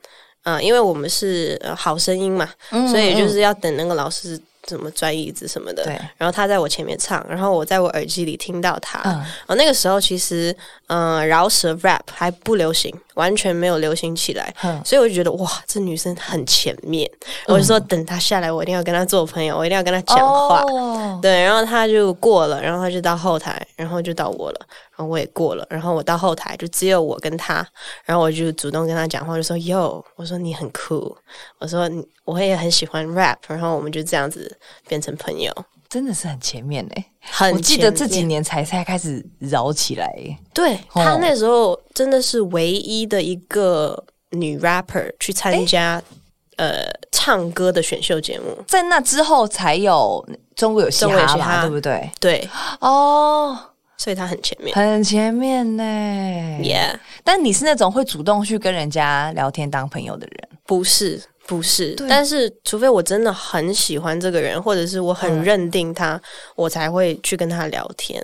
[0.44, 2.48] 嗯，因为我们是好声音嘛，
[2.92, 4.40] 所以就是要等那个老师。
[4.70, 6.00] 什么转椅子什么的，对。
[6.18, 9.12] 然后他在我前面唱，然后我在我耳机里听到他，嗯。
[9.14, 10.56] 然后那个时候其实
[10.88, 14.82] 嗯、呃饶舌 rap 还不流行，完全没有流行起来，嗯。
[14.86, 17.10] 所以我就觉得哇，这女生很前面，
[17.48, 20.62] 我就说等她下来，我一定要跟她做朋友，我一定要跟她讲话。
[20.62, 21.20] 哦。
[21.22, 24.60] 对，然后他就过了，然后他就到后台，然后就到我了，
[25.00, 27.66] 然后我也过了，然后我到后台就只有我跟他，
[28.04, 31.16] 然后我就主动跟他讲话，就说哟，我说你很酷，
[31.58, 31.90] 我说
[32.26, 34.60] 我也很喜欢 rap，然后我们就这样子
[34.90, 35.54] 变成朋友。
[35.88, 37.06] 真的是很前面嘞。
[37.22, 40.38] 很我记得这几年才才开始绕起来耶。
[40.54, 46.04] 对哦他那时候真的是唯一的一个女 rapper 去参加、
[46.58, 52.10] 呃唱歌的选秀节目，在那之后才有中国有嘻哈对不对？
[52.20, 52.50] 对，
[52.82, 53.58] 哦，
[54.00, 54.74] 所以他很前面。
[54.74, 55.84] 很前面呢。
[56.64, 66.20] Yeah，但你是那种会主动去跟人家聊天当朋友的人，不是，不是，但是除非我真的很喜欢这个人，或者是我很嗯认定他，
[66.56, 68.24] 我才会去跟他聊天。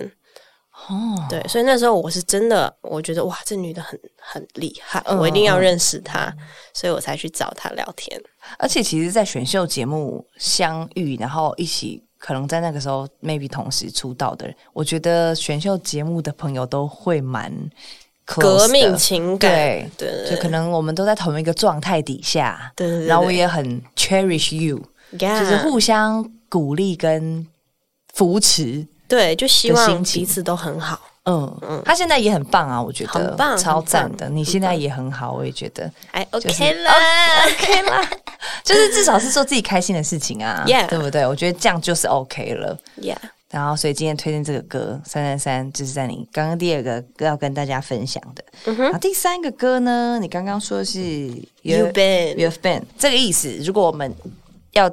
[0.88, 6.32] 哦，对，所以那时候我是真的，我觉得哇，这女的很很厉害，嗯我一定要认识她，
[6.72, 8.18] 所以我才去找她聊天。
[8.58, 17.52] 而且其实，在选秀节目相遇，然后一起可能在那个时候 maybe 同时出道的人，我觉得选秀节目的朋友都会蛮
[18.24, 24.76] 革命情感，对对对就可能我们都在同一个状态底下，对对对，然后我也很 cherish you，
[25.12, 27.46] 就就是互相鼓励跟
[28.12, 28.84] 扶持。
[29.06, 30.98] 对，就希望彼此都很好。
[31.26, 34.28] 嗯嗯，他现在也很棒啊，我觉得很棒超赞的。
[34.28, 36.90] 你现在也很好，我也觉得哎，OK 了
[37.46, 38.10] ，OK 啦，
[38.64, 41.26] 就是至少是做自己开心的事情啊对不对？
[41.26, 42.78] 我觉得这样就是 OK 了。
[43.00, 43.16] Yeah，
[43.50, 48.44] 然后，所以今天推荐这个歌《三三三》，就是在你刚刚第二个歌要跟大家分享的。
[48.66, 50.98] 嗯然后第三个歌呢，你刚刚说的是
[51.62, 53.50] You've been You've been 这个意思。
[53.64, 54.14] 如果我们
[54.72, 54.90] 要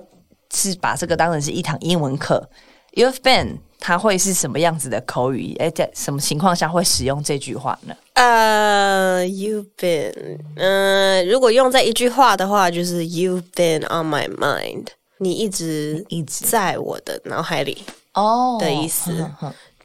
[0.53, 2.47] 是把这个当成是一堂英文课
[2.93, 5.55] ，You've been 它会是什么样子的口语？
[5.59, 7.95] 哎，在什么情况下会使用这句话呢？
[8.13, 17.83] 呃、y o u v e been，嗯、如果用在一句话的话，就是 You've been on my mind，你一直一直在我的脑海里。
[18.13, 19.11] 哦的意思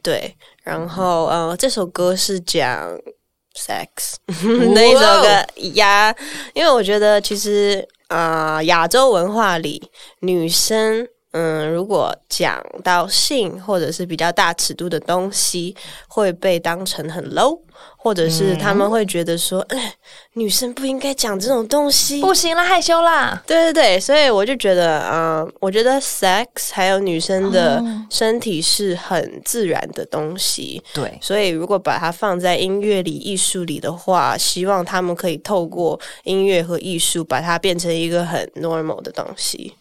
[0.03, 2.95] 对，然后呃，这首歌是讲
[3.55, 4.15] sex
[4.73, 6.15] 那一首歌呀，
[6.53, 11.05] 因为我觉得其实啊，呃亚、洲文化里女生。
[11.31, 15.75] 嗯，如果讲到性或者是比较大尺度的东西，
[16.07, 17.59] 会被当成很 low，
[17.95, 19.93] 或者是他们会觉得说，哎，
[20.33, 23.43] 女生不应该讲这种东西，不行啦，害羞啦。
[23.45, 28.05] 对对对，所以我就觉得，嗯、我觉得 sex 还有女生的哦。
[28.09, 39.75] 身体是很自然的东西，对，所以如果把它放在音乐里、艺术里的话，希望他们可以透过音乐和艺术，把它变成一个很 normal 的东西。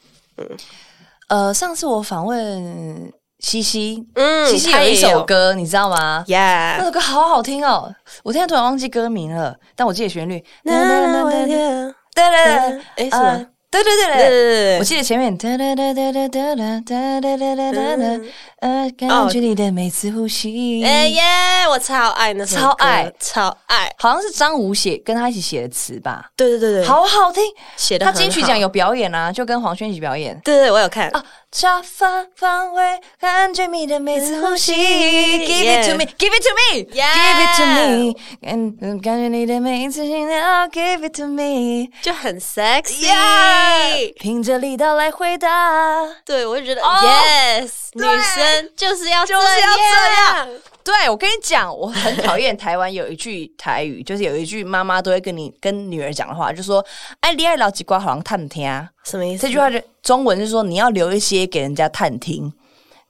[1.28, 6.24] 呃，上次我访问西西，嗯西西有一首歌，你知道吗？
[6.26, 7.94] 那，Yeah，首歌好好听哦！
[8.24, 10.42] 我现在突然忘记歌名了，但我记得旋律。
[10.64, 13.46] 那我的对对对，哎，什呃么？
[13.70, 18.20] 对对对对我记得前面哒哒哒哒哒哒哒哒哒哒哒哒哒，
[18.61, 20.83] 呃，感觉你的每次呼吸。
[20.83, 21.22] 哎耶！
[21.68, 23.94] 我超爱那首歌，超爱超爱。
[23.98, 27.42] 好像是张武写跟他一起写的词吧，对对对对，好好听。
[27.54, 30.40] 他写的他金曲奖有表演啊，就跟黄轩一起表演。
[30.42, 31.09] 对对，我有看。
[31.11, 43.08] 啊，沙发方位，感觉你的每次呼吸，Give it to me，Give it to me，Give it to me，感感觉你的每一次心跳，Give it to me，就很 sexy，、
[44.20, 46.04] 凭着力道来回答。
[46.24, 49.82] 对我就觉得、哦 yes，女生就是要就是要这
[50.37, 50.48] 样，
[50.88, 56.83] 对，我跟你讲，我很讨厌台湾有一句台语，就是有一句妈妈都会跟你跟女儿讲的话，就说
[57.20, 59.42] ：“哎，你爱老几瓜好像探听啊。”什么意思？
[59.42, 62.51] 这句话就中文是说你要留一些给人家探听，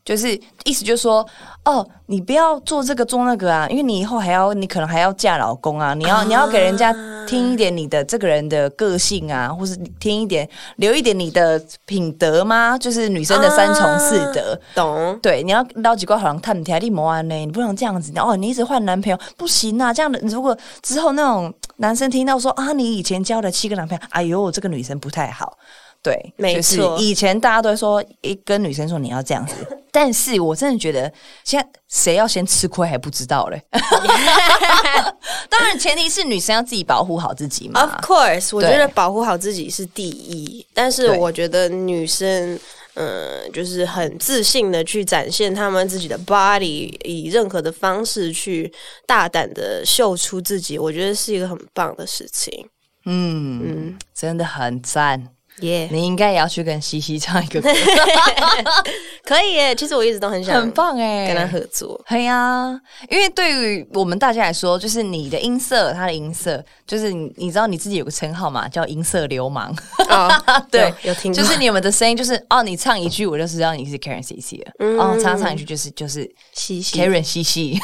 [0.08, 0.32] 就是
[0.64, 1.22] 意思就是说，
[1.66, 6.90] 哦，你不要做这个做那个啊，因为你以后还要，你可能还要嫁老公啊，你要、你要给人家
[7.26, 12.78] 听一点你的这个人的个性啊，或是听一点留一点你的品德吗？
[12.78, 14.58] 就是女生的三从四德。
[14.74, 15.18] 懂？
[15.20, 18.34] 对，你要捞几块好像探听你莫安呢，你不能这样子哦。
[18.34, 25.58] 你一直换男朋友不行啊，这样的如果之后那种男生听到说啊，你以前交了七个男朋友，哎呦，这个女生不太好。
[26.02, 29.54] 对，没就是错以前大家都会说，一跟女生说你要这样子，
[29.90, 31.12] 但是我真的觉得
[31.44, 33.62] 现在谁要先吃亏还不知道嘞。
[35.48, 37.80] 当然，前提是女生要自己保护好自己嘛。
[37.82, 42.58] Of course，我对觉得保护好自己是第一，但是我觉得女生。
[43.00, 48.72] 嗯，就是很自信的去展现她们自己的 body，以任何的方式去
[49.06, 52.68] 大胆的秀出自己，我觉得是一个很棒的事情。
[53.04, 55.28] 嗯，嗯，真的很赞。
[55.60, 57.68] 耶、你应该也要去跟西西唱一个歌，
[59.24, 59.74] 可以耶！
[59.74, 62.00] 其实我一直都很想很棒哎、跟他合作。
[62.08, 69.74] 对呀、因为对于我们大家来说，就是你的音色，他的音色，就是你你知道你自己有个称号嘛，叫音色流氓。
[70.08, 70.30] 哦，
[70.70, 74.72] 对有有听过，就是你们的声音，就是哦，你唱一句，我就知道你是 Karen C C 了。
[74.98, 77.78] 哦，唱唱一句就是就是西西 Karen 西西，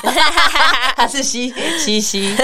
[0.97, 2.35] 他是西西西，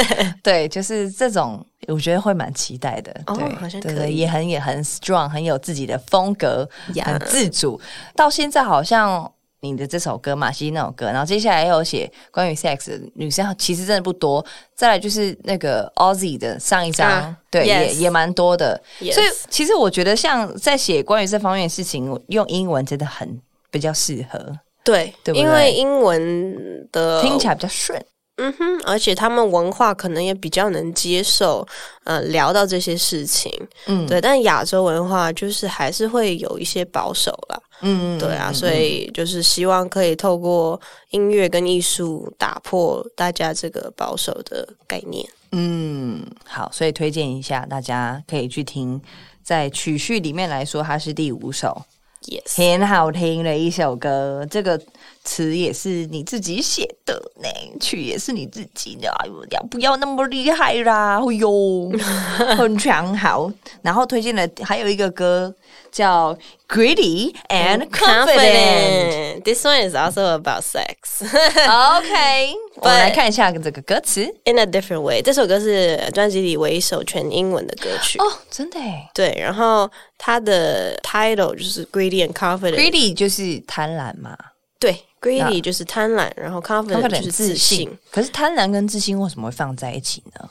[0.43, 3.12] 对，就是这种，我觉得会蛮期待的。
[3.27, 7.81] 哦对，好像可以对对，也很也很 strong，很有自己的风格，呀很自主。
[8.14, 9.31] 到现在好像。
[9.62, 14.43] 你的这首歌嘛，西西那首歌，然后接下来又有写关于 sex 的女生，其实真的不多。
[14.75, 18.83] 再来就是那个 Ozzy 的上一张，啊对也也蛮多的。
[19.12, 23.38] 所以其实我觉得，像在写关于这方面的事情，用英文真的很
[23.71, 24.38] 比较适合，
[24.83, 28.03] 对，对对因为英文的听起来比较顺。
[28.42, 31.66] 嗯哼，而且他们文化可能也比较能接受，
[32.05, 33.53] 呃，聊到这些事情，
[33.87, 34.18] 嗯，对。
[34.18, 45.29] 但亚洲文化就是还是会有一些保守啦，嗯，嗯对啊，所以就是希望可以透过音乐跟艺术打破大家这个保守的概念。
[45.53, 49.00] 嗯，好，所以推荐一下，大家可以去听。
[49.42, 51.83] 在曲序里面来说，它是第五首
[52.22, 54.46] ，Yes，很好听的一首歌。
[54.48, 54.81] 这个
[55.22, 59.11] 词也是你自己写的呢，曲也是你自己的。
[59.20, 61.18] 哎呦，要不要那么厉害啦？
[61.18, 61.90] 哎呦，
[62.56, 63.50] 很强好。
[63.83, 65.54] 然后推荐的还有一个歌
[65.92, 66.35] 叫
[66.68, 69.40] 《Greedy and Confident》。
[69.42, 74.22] This one is also about sex OK，我们来看一下这个歌词。
[74.44, 75.20] in a different way。
[75.22, 78.18] 这首歌是专辑里唯一一首全英文的歌曲。
[78.18, 82.76] 哦，真的耶对，然后它的 title 就是 Greedy and Confident。
[82.76, 84.37] ，Greedy 就是贪婪嘛
[84.81, 87.97] 对，Greedy 就是贪婪，然后 Confident 就是自信。。
[88.11, 90.49] 可是贪婪跟自信为什么会放在一起呢？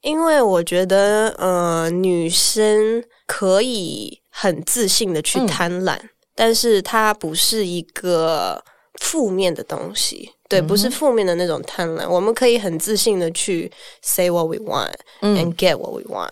[0.00, 5.98] 因为我觉得，呃，女生可以很自信的去贪婪，
[6.34, 8.62] 但是它不是一个
[9.00, 10.32] 负面的东西。
[10.48, 16.30] 对，不是负面的那种贪婪，我们可以很自信的去 say what we want and get what we want。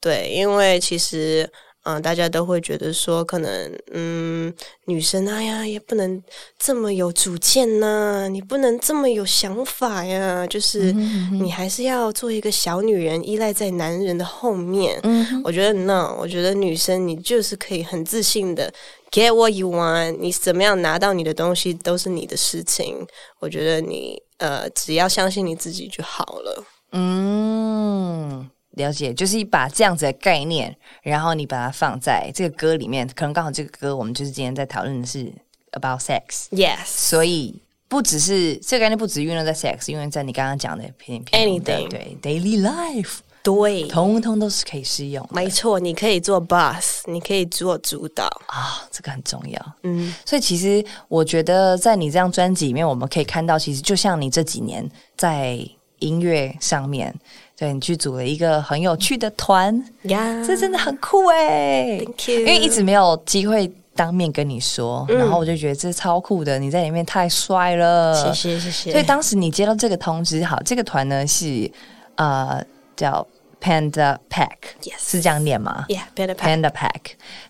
[0.00, 1.50] 对，因为其实，
[1.84, 4.52] 嗯、大家都会觉得说，可能，嗯，
[4.86, 6.22] 女生哎呀，也不能
[6.58, 10.92] 这么有主见呐、你不能这么有想法呀，就是
[11.40, 14.98] 你还是要做一个小女人，依赖在男人的后面。
[15.02, 18.72] 嗯我觉得 no，我觉得女生你就是可以很自信的
[19.10, 23.06] get what you want，你怎么样拿到你的东西都是你的事情。
[23.40, 26.64] 我觉得你呃，只要相信你自己就好了。
[26.92, 35.32] 嗯，了解，就是把这样子的概念，然后你把它放在这个歌里面，可能刚好这个歌我们就是今天在讨论的是
[35.72, 48.24] about sex，Yes，所以不只是这个概念，不只运用在 sex，因为在你刚刚讲的偏偏 Anything 对 daily life，对，通通都是可以适用没错，你可以做 boss，你可以做主导。
[48.46, 49.76] 啊，这个很重要。
[49.82, 55.58] 嗯，所以其实我觉得，在你这张专辑里面，我们可以看到，其实就像你这几年在
[55.98, 57.14] 音乐上面，
[57.56, 65.18] 对你去组了一个很有趣的团，呀，这真的很酷哎、Thank you 因为一直没有机会当面跟你说，嗯。
[65.18, 68.90] 然后我就觉得这超酷的，你在里面太帅了，谢谢谢谢。
[68.90, 71.70] 所以当时你接到这个通知，好，这个团呢是
[72.16, 72.60] 呃
[72.96, 73.24] 叫
[73.64, 76.60] Panda Pack，Yes 是这样念吗？Yeah, better pack.
[76.60, 77.00] Panda Pack，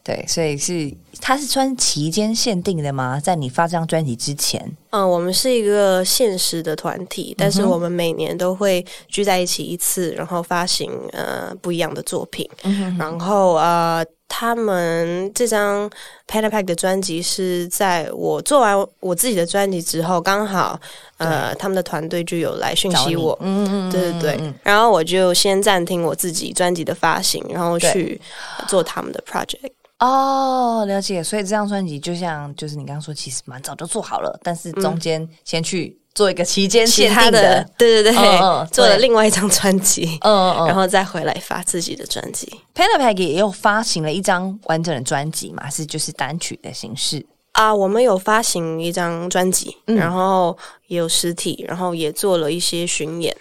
[0.05, 3.19] 对，所以是它是穿期间限定的吗？
[3.19, 12.49] 在你发这张专辑之前，嗯，我们是一个现实的团体，但是我们每年都会聚在一起一次，然后发行呃不一样的作品。
[12.97, 15.89] 然后呃，他们这张
[16.27, 20.81] Panda Pack 的专辑是在我做完我自己的专辑之后，刚好
[21.19, 23.39] 呃他们的团队就有来讯息我。
[23.41, 28.21] 嗯对对对，然后我就先暂停我自己专辑的发行，然后去
[28.59, 29.71] 呃做他们的 project。
[30.01, 31.23] 哦，了解。
[31.23, 40.67] 所以这张专辑就像就是你刚刚说，其实蛮早就做好了，但是中间先去做一个期间其限定他的，对对对，嗯嗯 做了另外一张专辑，嗯嗯嗯。
[40.69, 47.25] 然后再回来发自己的专辑 Panda Pack 也有发行了一张完整的专辑嘛，是就是单曲的形式。
[47.53, 47.75] 啊。
[47.75, 53.37] 我们有发行一张专辑，嗯然后也有实体，然后也做了一些巡演。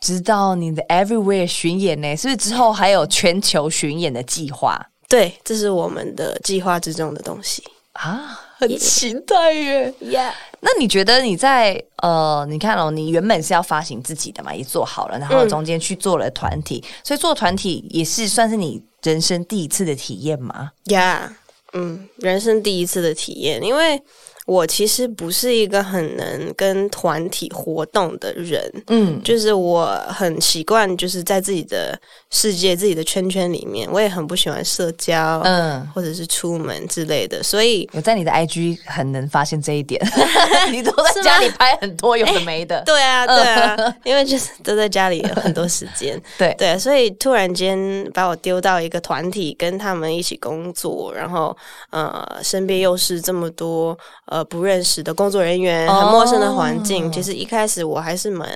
[0.00, 7.62] 知道你的 Everywhere 巡演呢，是不是之后还有全球巡演的计划对，这是我们的计划之中的东西。
[7.92, 8.40] 啊？
[8.62, 21.30] 很期待耶！Yeah，那你觉得你在呃，你看哦，你原本是要发行自己的嘛，也做好了，然后中间去做了团体，所以做团体也是算是你人生第一次的体验吗？Yeah，
[21.72, 24.00] 嗯，人生第一次的体验，因为
[24.46, 31.98] 我其实不是一个很能跟团体活动的人，嗯，就是我很习惯就是在自己的
[32.30, 40.00] 世界、自己的圈圈里面，我也很不喜欢社交，嗯，或者是出门之类的，所以我在你的 IG 很能发现这一点，
[40.72, 46.52] 你都在家里拍很多有的没的， 对啊，对啊， 因为就是都在家里有很多时间，对。
[46.58, 47.78] 对，所以突然间
[48.14, 51.56] 把我丢到一个团体，跟他们一起工作，然后
[51.90, 58.48] 呃，身边又是这么多呃不认识的工作人员，很陌生的环境，哦其实一开始我还是蛮。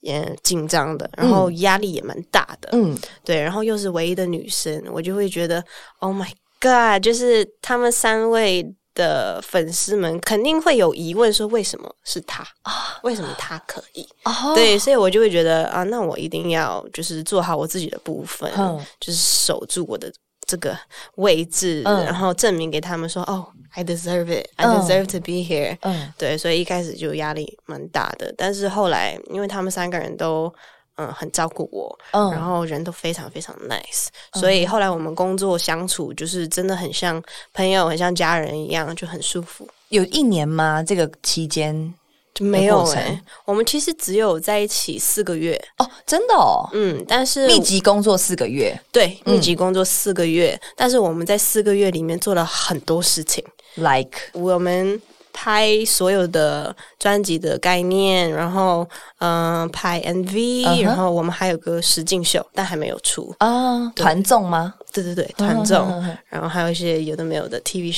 [0.00, 5.64] 也紧张的，然后压力也蛮大的，嗯，对，然后又是唯一的女生，我就会觉得
[5.98, 7.02] ，Oh my God！
[7.02, 13.00] 就是他们三位的粉丝们肯定会有疑问，说为什么是他啊？
[13.02, 14.06] 为什么他可以？
[14.24, 20.12] 哦，对，所以我就会觉得啊，那我一定要就是做好我自己的部分，嗯就是守住我的
[20.46, 20.78] 这个
[21.16, 25.76] 位置，嗯然后证明给他们说，哦，I deserve it，I 嗯 deserve to be here。
[25.82, 30.52] 嗯对，所以一开始就压力蛮大的，但是后来因为他们三个人都
[30.96, 34.06] 嗯很照顾我，嗯然后人都非常非常 nice，、
[34.40, 37.22] 所以后来我们工作相处就是真的很像
[37.52, 39.68] 朋友，很像家人一样，就很舒服。
[39.90, 40.82] 有一年吗？
[40.82, 41.94] 这个期间就
[42.40, 43.02] 没有过程。
[43.02, 49.34] 哎、我们其实只有在一起四个月，哦，真的哦，嗯，但是密集工作四个月，对嗯。
[49.34, 53.44] 密集工作四个月，但是我们在四个月里面做了很多事情
[53.76, 54.18] ，like？
[54.32, 55.00] 我们
[55.38, 63.34] 拍所有的专辑的概念，然后嗯、呃拍 MV，、然后我们还有个实境秀，但还没有出。
[63.40, 64.72] 啊，团综吗？
[64.94, 67.92] 对对对，团综，然后还有一些有的没有的 TV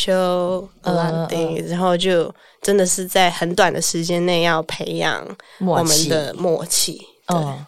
[1.29, 5.25] things，、然后就真的是在很短的时间内要培养
[5.61, 7.01] 我们的默契。
[7.29, 7.65] 对，嗯，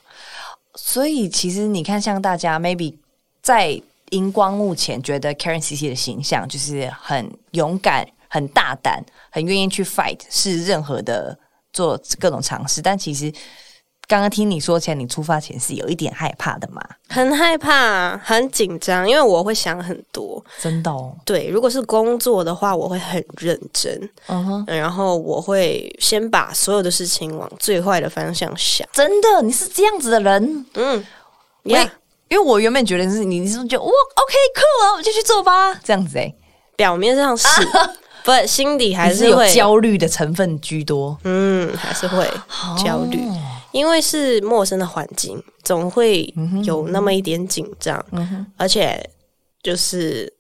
[0.75, 2.93] 所以其实你看，像大家 maybe
[3.41, 11.37] 在荧光幕前觉得 Karen C C 的形象就是很勇敢、很大胆、很愿意去 fight，是任何的
[11.73, 12.81] 做各种尝试。
[12.81, 13.31] 但其实
[14.07, 16.81] 刚刚听你说起来，你出发前是有一点害怕的嘛？
[17.09, 20.43] 很害怕，很紧张，因为我会想很多。
[20.61, 28.89] 真的哦，对，如果是工作的话，我会很认真，嗯哼，然后我会先把所有的事情往最坏的方向想。
[28.93, 30.67] 真的，你是这样子的人。
[30.75, 31.07] 嗯
[31.63, 31.91] 我也，Yeah，
[32.31, 36.35] 因为我原本觉得是你，你是不是觉得哇，OK，酷啊，我们就去做吧，这样子哎、
[36.75, 37.47] 表面上是，
[38.25, 42.29] 不，心底还还是有会焦虑的成分居多，嗯，还是会
[42.85, 43.21] 焦虑，
[43.73, 46.33] 因为是陌生的环境，总会
[46.65, 48.05] 有那么一点紧张，
[48.57, 49.09] 而且
[49.63, 50.33] 就是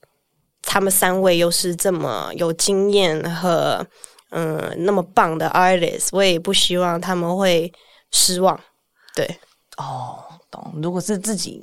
[0.62, 3.86] 他们三位又是这么有经验和
[4.30, 7.72] 嗯那么棒的 artist，我也不希望他们会
[8.12, 8.58] 失望。
[9.14, 9.26] 对，
[9.76, 10.72] 哦，懂。
[10.82, 11.60] 如果是自己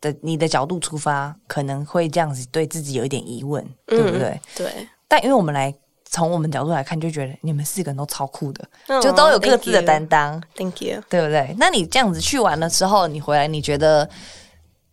[0.00, 4.40] 的你的角度出发，可能会这样子对自己有一点疑问，对不对？
[4.56, 11.02] 对，但因为我们来从我们角度来看，就觉得你们四个人都超酷的，嗯就都有各自的担当，Thank you。
[11.08, 11.54] 对不对？
[11.58, 14.08] 那你这样子去完了之后，你回来，你觉得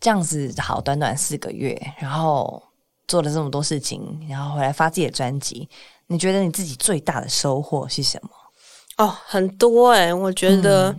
[0.00, 2.62] 这样子好，短短四个月，然后
[3.06, 5.68] 做了这么多事情，然后回来发自己的专辑，
[6.06, 8.30] 你觉得你自己最大的收获是什么？
[8.98, 10.94] 哦，很多哎、我觉得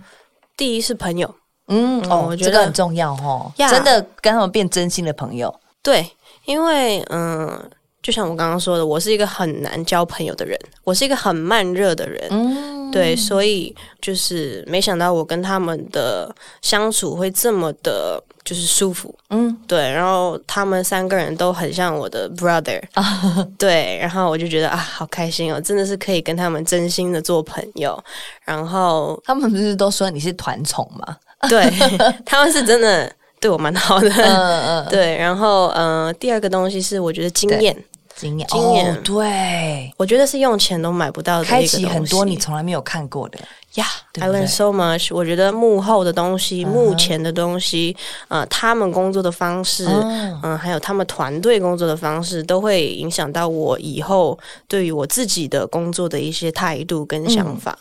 [0.56, 1.34] 第一是朋友，
[1.68, 5.54] 嗯，哦，我觉得这个很重要哦，真的跟他们变真心的朋友。
[5.82, 6.08] 对，
[6.46, 7.70] 因为嗯，
[8.08, 22.82] 就像我刚刚说的，我是一个很难交朋友的人，我是一个很慢热的人，嗯，对，所以就是没想到我跟他们的相处会这么的，就是舒服，嗯，对，然后他们三个人都很像我的 brother，
[23.60, 28.02] 对，然后我就觉得啊，好开心哦，真的是可以跟他们真心的做朋友，
[28.46, 31.18] 然后他们不是都说你是团宠吗？
[31.50, 31.70] 对
[32.26, 37.76] 他们是真的对我蛮好的，嗯嗯， 对，然后嗯、呃第二个东西是我觉得经验。
[38.18, 41.64] 经验，经验哦对，我觉得是用钱都买不到的开。
[41.66, 43.38] 启很多你从来没有看过的。
[43.76, 45.14] 呀、对 i 不对 learn so much。
[45.14, 47.96] 我觉得幕后的东西、嗯哼幕前的东西，
[48.28, 54.38] 呃，他们工作的方式，嗯、嗯还有他们团队工作的方式，都会影响到我以后
[54.68, 57.78] 对于我自己的工作的一些态度跟想法。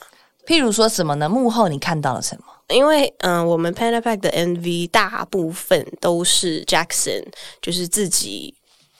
[0.46, 1.28] 譬如说什么呢？
[1.28, 2.44] 幕后你看到了什么？
[2.68, 7.24] 因为嗯、呃我们 Panda Pack 的 MV 大部分都是 Jackson
[7.62, 8.54] 就是自己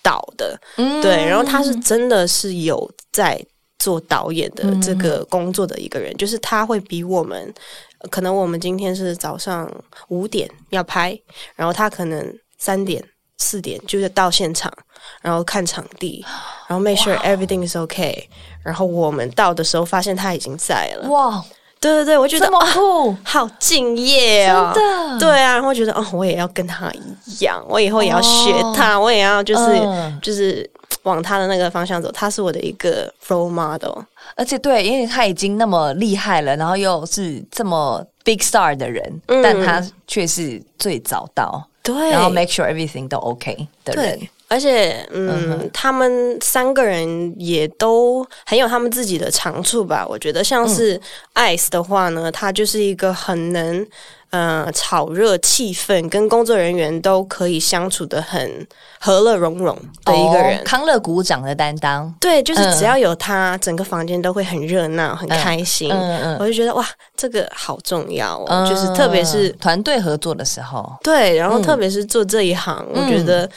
[0.07, 1.03] 导的，嗯。
[1.03, 3.37] 对，然后他是真的是有在
[3.79, 4.81] 做导演的嗯。
[4.81, 7.53] 这个工作的一个人，就是他会比我们，
[7.99, 9.69] 呃可能我们今天是早上
[10.09, 11.19] 五点要拍，
[11.57, 13.03] 然后他可能三点
[13.39, 14.73] 四点就是到现场，
[15.21, 16.25] 然后看场地，
[16.69, 18.25] 然后 make sure everything is okay，
[18.63, 21.45] 然后我们到的时候发现他已经在了，哇，
[21.79, 25.18] 对对对，我觉得这么啊酷，好敬业哦，真的。
[25.18, 30.18] 对啊，然后觉得哦，我也要跟他一样，我以后也要学他，我也要就是、嗯。
[30.22, 30.68] 就是
[31.03, 34.03] 往他的那个方向走，他是我的一个 role model。
[34.35, 39.43] 而且对，因为他已经那么厉害了，然后又是这么 big star 的人，嗯。
[39.43, 42.11] 但他却是最早到，对。
[42.11, 44.29] 然后 make sure everything 都 OK 的人。
[44.49, 50.07] 对，而且嗯，他们三个人也都很有他们自己的长处吧。
[50.09, 51.01] 我觉得像是
[51.35, 53.87] Ice 的话呢，他就是一个很能
[54.31, 58.67] 呃炒热气氛，跟工作人员都可以相处的很
[59.01, 60.59] 和乐融融的一个人。
[60.59, 62.77] 哦康乐鼓掌的担当，对，就是嗯。
[62.77, 65.91] 只要有他，整个房间都会很热闹、很开心。
[65.91, 66.85] 嗯嗯我就觉得哇，
[67.17, 73.49] 这个好重要哦，就是特别是嗯团队合作的时候，对，嗯然后特别是做这一行，我觉得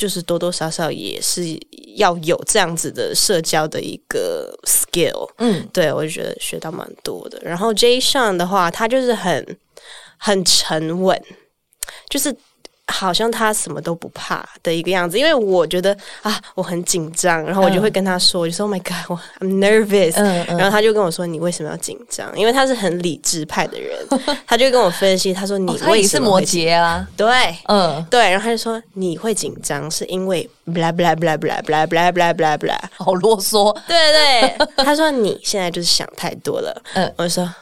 [0.00, 1.42] 就是多多少少也是
[1.96, 5.28] 要有这样子的社交的一个 skill。
[5.36, 7.38] 嗯，对我就觉得学到蛮多的。
[7.42, 8.00] 然后 J.
[8.00, 9.58] Sean 的话，他就是很
[10.16, 11.22] 很沉稳，
[12.08, 12.34] 就是。
[12.90, 20.56] 好像他什么都不怕的一个样子，因为我觉得啊，我很紧张，然后我就会跟他说，我就说 “Oh my God，我 I'm nervous”，、嗯嗯。
[20.58, 23.98] 然后他就跟我说：“你为什么要紧张？”因为他是很理智派的人，
[24.46, 27.26] 他就跟我分析，他说：“你为也是摩什么会紧羯啊，对，
[27.68, 37.06] 嗯，对，然后他就说你会紧张是因为 blah blah blah blah blah blah blah blah blah，好啰嗦，对对，他说你现在就是想太多了，嗯。
[37.06, 37.54] 嗯，我就说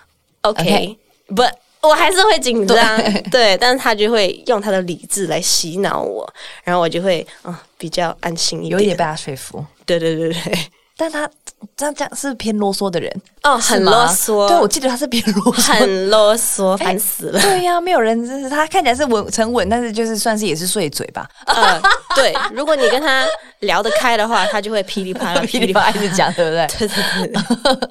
[0.43, 1.53] OK OK，but
[1.89, 6.29] 我还是会紧张对， 对，但是他就会用他的理智来洗脑我，
[6.63, 9.65] 然后我就会嗯比较安心一点，有一点被他说服。
[9.87, 10.59] 对对对对，
[10.97, 11.29] 但他
[11.77, 13.11] 这样这样是偏啰嗦的人，
[13.43, 15.73] 哦，很啰嗦，对，我记得他是偏啰嗦。
[15.79, 17.41] 很啰嗦， 烦死了。
[17.41, 21.81] 对呀、没有人真是他看起来是稳沉稳，但是就是算是也是碎嘴吧，呃，
[22.15, 23.27] 对，如果你跟他
[23.61, 26.57] 聊得开的话，他就会噼里啪啦，噼里啪啦一直讲，对不？
[26.79, 27.89] 对对对对。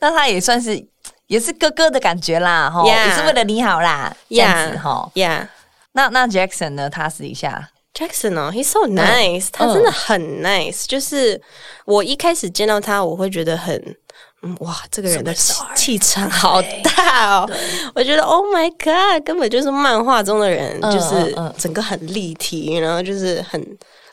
[0.00, 0.76] 那他也算是
[1.30, 5.08] 也是哥哥的感觉啦，哈 Yeah 也是为了你好啦，这样子哈。
[5.14, 5.46] yeah.
[5.92, 6.90] 那那 Jackson 呢？
[6.90, 10.86] 他私底下 Jackson 哦，He's so nice，、他真的很 nice。
[10.88, 11.40] 就是
[11.84, 13.96] 我一开始见到他，我会觉得很。
[14.42, 15.32] 嗯，哇，这个人的
[15.76, 17.50] 气场好大哦！
[17.94, 23.62] 我觉得 Oh my God，根本就是漫画中的人，嗯就是整个很立体，然后就是很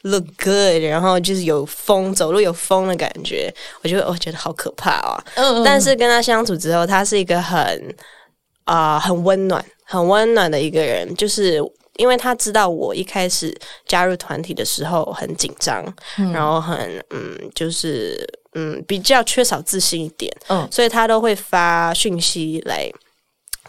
[0.04, 3.54] look good，然后就是有风，走路有风的感觉。
[3.84, 5.24] 我就我觉得好可怕啊。
[5.36, 7.96] 嗯但是跟他相处之后，他是一个很
[8.66, 11.62] 啊、很温暖、很温暖的一个人，就是。
[11.98, 13.52] 因为他知道我一开始
[13.88, 15.84] 加入团体的时候很紧张，
[16.32, 18.16] 然后很嗯，就是
[18.54, 22.88] 嗯比较缺少自信一点，嗯，所以他都会发讯息来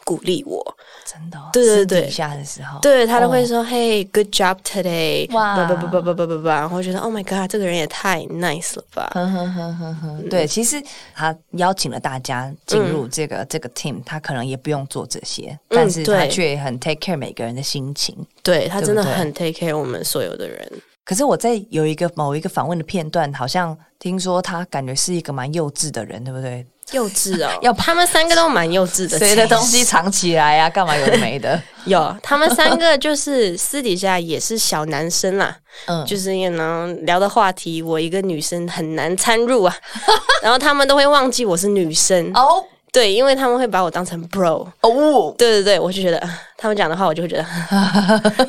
[0.09, 0.65] 鼓励我。
[1.05, 9.11] 真的哦、对对对下的时候，对他都会说：“嘿、g o o d job today！” 哇不不不不不不不，然后觉得 “Oh my god”，这个人也太 nice 了吧？
[9.15, 10.83] 呵呵呵呵呵，对，其实
[11.15, 18.17] 他邀请了大家进入这个、这个 team，他可能也不用做这些，但是他对却很 take care 每个人的心情。
[18.43, 20.71] 对他真的很 take care 我们所有的人。
[21.05, 26.67] 可是我在有一个某一个访问的片段，好像听说他感觉是一个蛮幼稚的人，对不对？
[26.93, 30.69] 幼稚哦， 有他们三个都蛮幼稚的，谁的东西藏起来啊？
[30.71, 31.61] 干嘛有的没的？
[31.87, 39.75] 有，他们三个就是私底下也是小男生啦，嗯，就是也能聊的话题，我一个女生很难参入啊，
[40.43, 47.45] 然后他们都会忘记我是女生，哦对，因为他们会把我当成 bro，哦对对对，我就觉得啊 他们讲的话，我就会觉得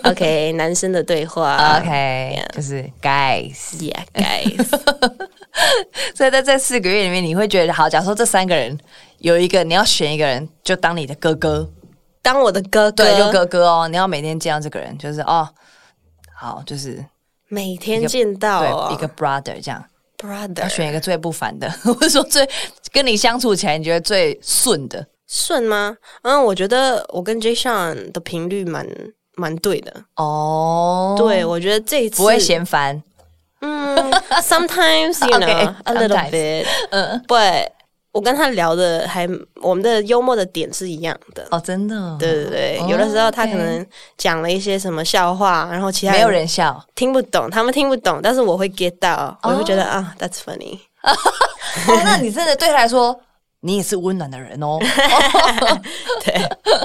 [0.09, 3.53] OK，男生的对话，OK，就是 guys。
[3.77, 4.65] ，Yeah guys，
[6.15, 7.89] 所以在这四个月里面，你会觉得好。
[7.89, 8.77] 假如说这三个人
[9.19, 11.69] 有一个，你要选一个人，就当你的哥哥，
[12.21, 13.87] 当我的哥哥，对，就哥哥哦。
[13.87, 15.47] 你要每天见到这个人，就是哦，
[16.33, 17.05] 好，就是
[17.49, 19.83] 每天见到一个 brother 这样。
[20.27, 22.47] 要 brother 选一个最不烦的，或者说最
[22.91, 25.05] 跟你相处起来你觉得最顺的。
[25.27, 25.95] 顺吗？
[26.23, 27.53] 嗯，我觉得我跟 J.
[27.53, 28.87] Sean 的频率蛮
[29.35, 29.93] 蛮对的。
[30.15, 33.01] 哦，对，我觉得这一次不会嫌烦。
[33.61, 34.11] 嗯
[34.41, 36.31] ，sometimes you know Okay, a little sometimes.
[36.31, 37.67] bit，嗯，but
[38.11, 39.27] 我跟他聊的还
[39.61, 41.47] 我们的幽默的点是一样的。
[41.51, 43.85] 哦，真的哦，对对对，哦有的时候他可能
[44.17, 46.83] 讲了一些什么笑话，然后其他没有人笑。
[46.95, 50.79] 听不懂，他们听不懂，但是我会 get 到，我会觉哦得啊，that's funny。
[51.03, 53.17] 哦，那你真的对他来说，
[53.61, 54.79] 你也是温暖的人哦，
[56.25, 56.41] 对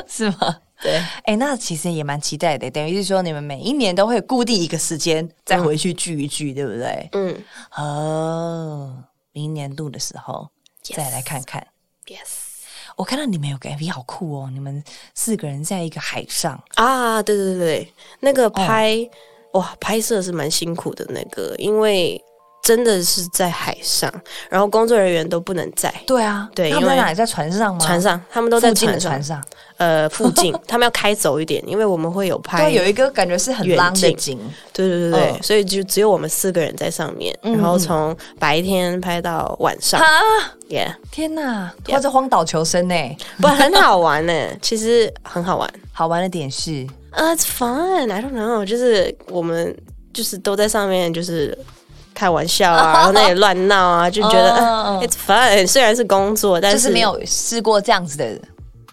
[0.06, 0.56] 是吗？
[0.82, 7.08] 对，哎、那其实也蛮期待的，等于是说你们每一年都会固定一个时间再回去聚一聚，对不对？
[7.12, 7.34] 嗯
[7.76, 8.94] 哦，
[9.32, 10.50] 明年度的时候
[10.92, 11.66] 再来看看。
[12.06, 12.18] ，yes.
[12.96, 18.34] 我看到你们有个 MV 好酷哦，你们四个人在一个海上，啊，对对对对，那哦。
[18.34, 19.10] 个拍、
[19.54, 22.22] 哇拍摄是蛮辛苦的那个，因为
[22.64, 24.10] 真的是在海上，
[24.48, 27.14] 然后工作人员都不能在对啊，对他们在哪里？
[27.14, 27.78] 在船上吗？
[27.84, 29.44] 船上，他们都在船上，船上，
[29.76, 34.40] 呃，附近 他们要开走一点，因为我们会有拍，对，有一个感觉是很远浪的景景，
[34.72, 40.08] 对对对对，嗯所以就只有我们四个人在上面，嗯然后从白天拍到晚上啊
[40.70, 42.94] ！，yeah，天哪，或者荒岛求生呢？
[43.42, 45.70] 不很好玩呢，其实很好玩。
[45.92, 48.10] 好玩的点是，呃、i t s fun.
[48.10, 49.76] I don't know，就是我们
[50.12, 51.56] 就是都在上面就是
[52.14, 54.50] 开玩笑啊， 然后那里乱闹啊，就觉得、
[55.02, 55.66] it's fun。
[55.66, 58.24] 虽然是工作，但就是是没有试过这样子的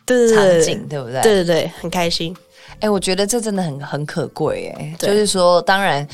[0.05, 1.21] 对对对场景，对不对？
[1.21, 2.35] 对对对，很开心。
[2.79, 6.05] 哎、我觉得这真的很很可贵哎，对就是说，当然，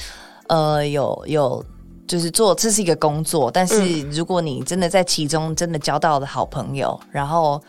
[0.49, 1.64] 呃，有有，
[2.05, 7.62] 就是做这是一个工作，但是嗯如果你真的在其中真的交到了好朋友，然后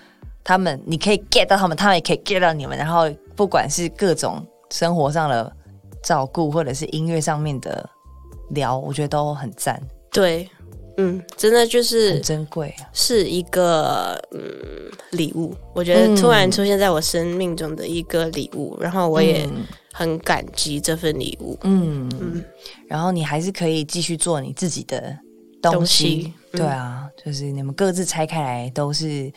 [0.42, 5.52] 他们你可以 get 到他们，他们也可以 get 到你们，然后不管是各种生活上的
[6.02, 7.88] 照顾，或者是音乐上面的
[8.50, 9.80] 聊，我觉得都很赞，
[10.10, 10.48] 对，
[10.96, 12.88] 嗯，真的就是很珍贵啊。
[12.92, 14.40] 是一个嗯
[15.12, 19.64] 礼物，我觉得突然出现在我生命中的一个礼物，然后我也嗯。
[19.90, 21.58] 很感激这份礼物。
[21.62, 22.08] 嗯，
[22.86, 25.18] 然后你还是可以继续做你自己的
[25.60, 26.34] 东东西，西。
[26.52, 26.58] 嗯。
[26.58, 29.32] 对啊，就是你们各自拆开来都是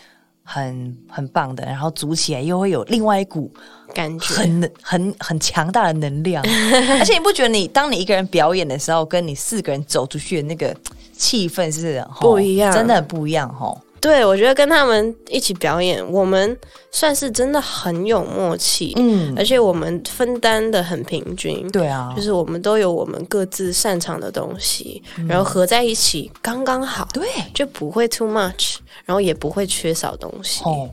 [0.53, 3.49] 很很棒的，然后组起来又会有另外一股
[3.93, 6.43] 感觉很很很强大的能量，
[6.99, 10.75] 而且你不觉得你当你一个人表演的时候，跟你四个人走出去的那个
[11.13, 13.79] 气氛是不一样真的很不一样吼。
[14.01, 16.57] 对，我觉得跟他们一起表演，我们
[16.91, 21.69] 算是真的很有默契，嗯，而且我们分担的很平均。
[21.69, 30.63] 对啊，就是我们都有我们各自擅长的东西，然后合在一起刚刚好，对就不会 too much，然后也不会缺少东西。
[30.63, 30.89] 哦。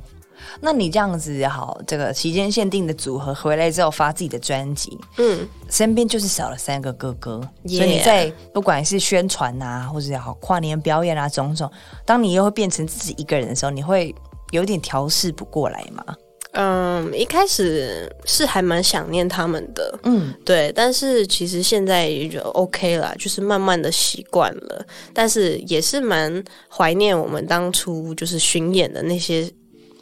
[0.60, 11.70] 那你这样子好，这个期间限定的组合回来之后发自己的专辑，嗯，身边就是少了三个哥哥所以你在不管是宣传啊，或者好跨年表演啊，种种，
[12.04, 14.14] 当你又会变成自己一个人的时候，你会
[14.50, 16.16] 有点调试不过来嘛？
[16.60, 24.84] 嗯，一开始是还蛮想念他们的，嗯，对，但是其实现在也就 OK 啦，就是慢慢的习惯了，
[25.14, 29.48] 但是也是蛮怀念我们当初就是巡演的那些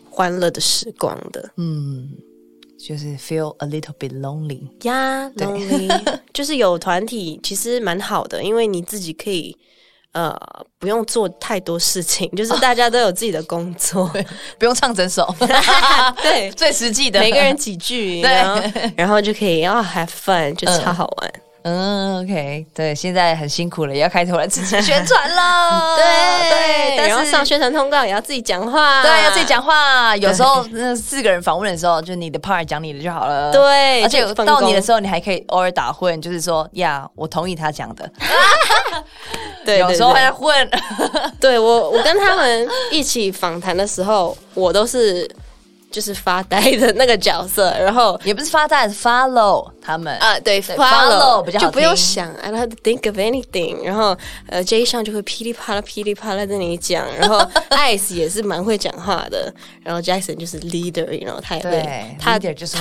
[0.09, 2.09] 欢乐的时光的嗯，
[2.79, 4.63] 就是 feel a little bit lonely。
[4.85, 5.29] 呀。
[5.37, 5.47] 对
[6.33, 9.55] 就是有团体其实蛮好的，因为你自己可以。
[10.17, 10.35] 呃，
[10.79, 14.11] 不用做太多事情， 就是 大家都有自己的工作，
[14.59, 15.29] 不用唱整首，
[16.23, 17.21] 对，最实际的。
[17.21, 18.31] 每个人几句，对。
[18.33, 18.63] 然后
[18.97, 21.31] 然后就可以啊、have fun，就超好玩。
[21.35, 25.97] 嗯，OK，对，现在很辛苦了，也要开始自己宣传了。
[25.99, 30.17] 对，但然后是上宣传通告也要自己讲话，对，要自己讲话。
[30.17, 33.51] 有时候那四个人访问的时候，就你的 part 讲你的就好了。。
[33.51, 38.09] 对，而且到你的时候，你还可以偶尔打混，就是说呀，我同意他讲的。
[39.65, 40.71] 对，有时候对会混，
[41.41, 45.29] 对我，我跟他们一起访谈的时候，我都是
[45.97, 50.15] 就是发呆的那个角色，然后也不是发呆，follow 他们。
[50.19, 53.83] 啊，对对 follow 比较就不用想，I don't have to think of anything。
[53.83, 54.15] 然后
[54.47, 57.39] 呃，J 上就会噼里啪啦噼里啪啦在那里讲，然后
[57.71, 59.51] Ice 也是蛮会讲话的，
[59.83, 62.39] 然后 Jackson 就是 leader，然后他也会对他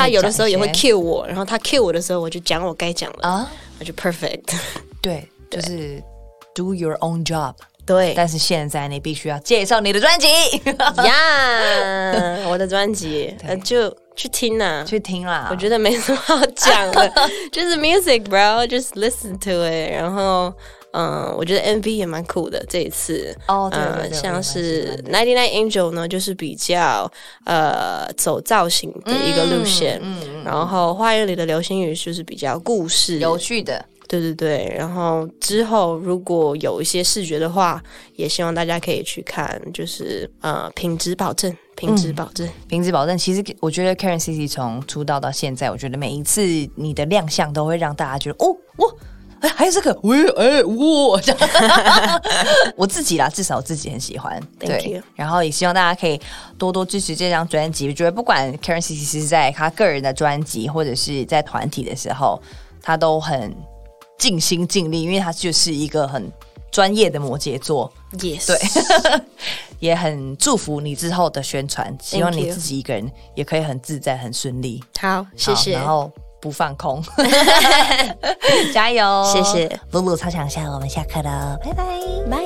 [0.09, 3.49] 有的时候也会讲一些 cue 我，然后他 cue 我的时候，我就讲我该讲的，啊，
[3.79, 4.41] 我就 perfect。
[5.01, 6.03] 对，就是
[6.53, 7.53] do your own job。
[7.85, 8.13] 对。
[8.15, 10.27] 但是现在你必须要介绍你的专辑，
[11.03, 15.47] 呀， 我的专辑呃就去听啦、去听啦。
[15.51, 17.11] 我觉得没什么好讲的，
[17.51, 19.91] 就是 music bro，just listen to it。
[19.91, 20.53] 然后，
[20.93, 22.63] 嗯，我觉得 MV 也蛮酷的。
[22.69, 27.11] 这一次，哦对对嗯像是 Ninety Nine Angel 呢，就是比较
[27.45, 29.99] 呃走造型的一个路线。
[30.01, 30.43] 嗯。
[30.45, 34.73] 然后花园里的流星雨就是比较故事，有趣的，对对对。
[34.77, 37.81] 然后之后如果有一些视觉的话，
[38.15, 42.47] 也希望大家可以去看，就是呃品质保证，品质保证。
[42.67, 43.17] 品质保证。
[43.17, 46.41] 其实我觉得 Karen C C 从出道到现在，我觉得每一次
[46.75, 48.87] 你的亮相都会让大家觉得哦哇。
[49.41, 51.19] 哎，还有这个，喂，哎，哇！
[51.19, 51.49] 这样
[52.77, 54.39] 我自己啦，至少我自己很喜欢。
[54.57, 56.19] Thank 对 you，然后也希望大家可以
[56.57, 57.89] 多多支持这张专辑。
[57.89, 62.41] 我觉得不管 Karen C C 是在他个人的专辑，或者是在团体的时候，
[62.81, 63.53] 他都很
[64.17, 66.31] 尽心尽力，因为他就是一个很
[66.71, 67.91] 专业的摩羯座。
[68.13, 68.59] Yes，对，
[69.79, 74.83] 也很祝福你之后的宣传，希望你自己一个人也可以很自在、很顺利。
[74.99, 75.85] 好，谢谢然。
[75.85, 76.11] 后
[76.41, 77.03] 不放空，
[78.73, 79.25] 加油！
[79.33, 81.83] 谢谢，露露超强下，我们下课了，拜拜。
[82.29, 82.37] 拜。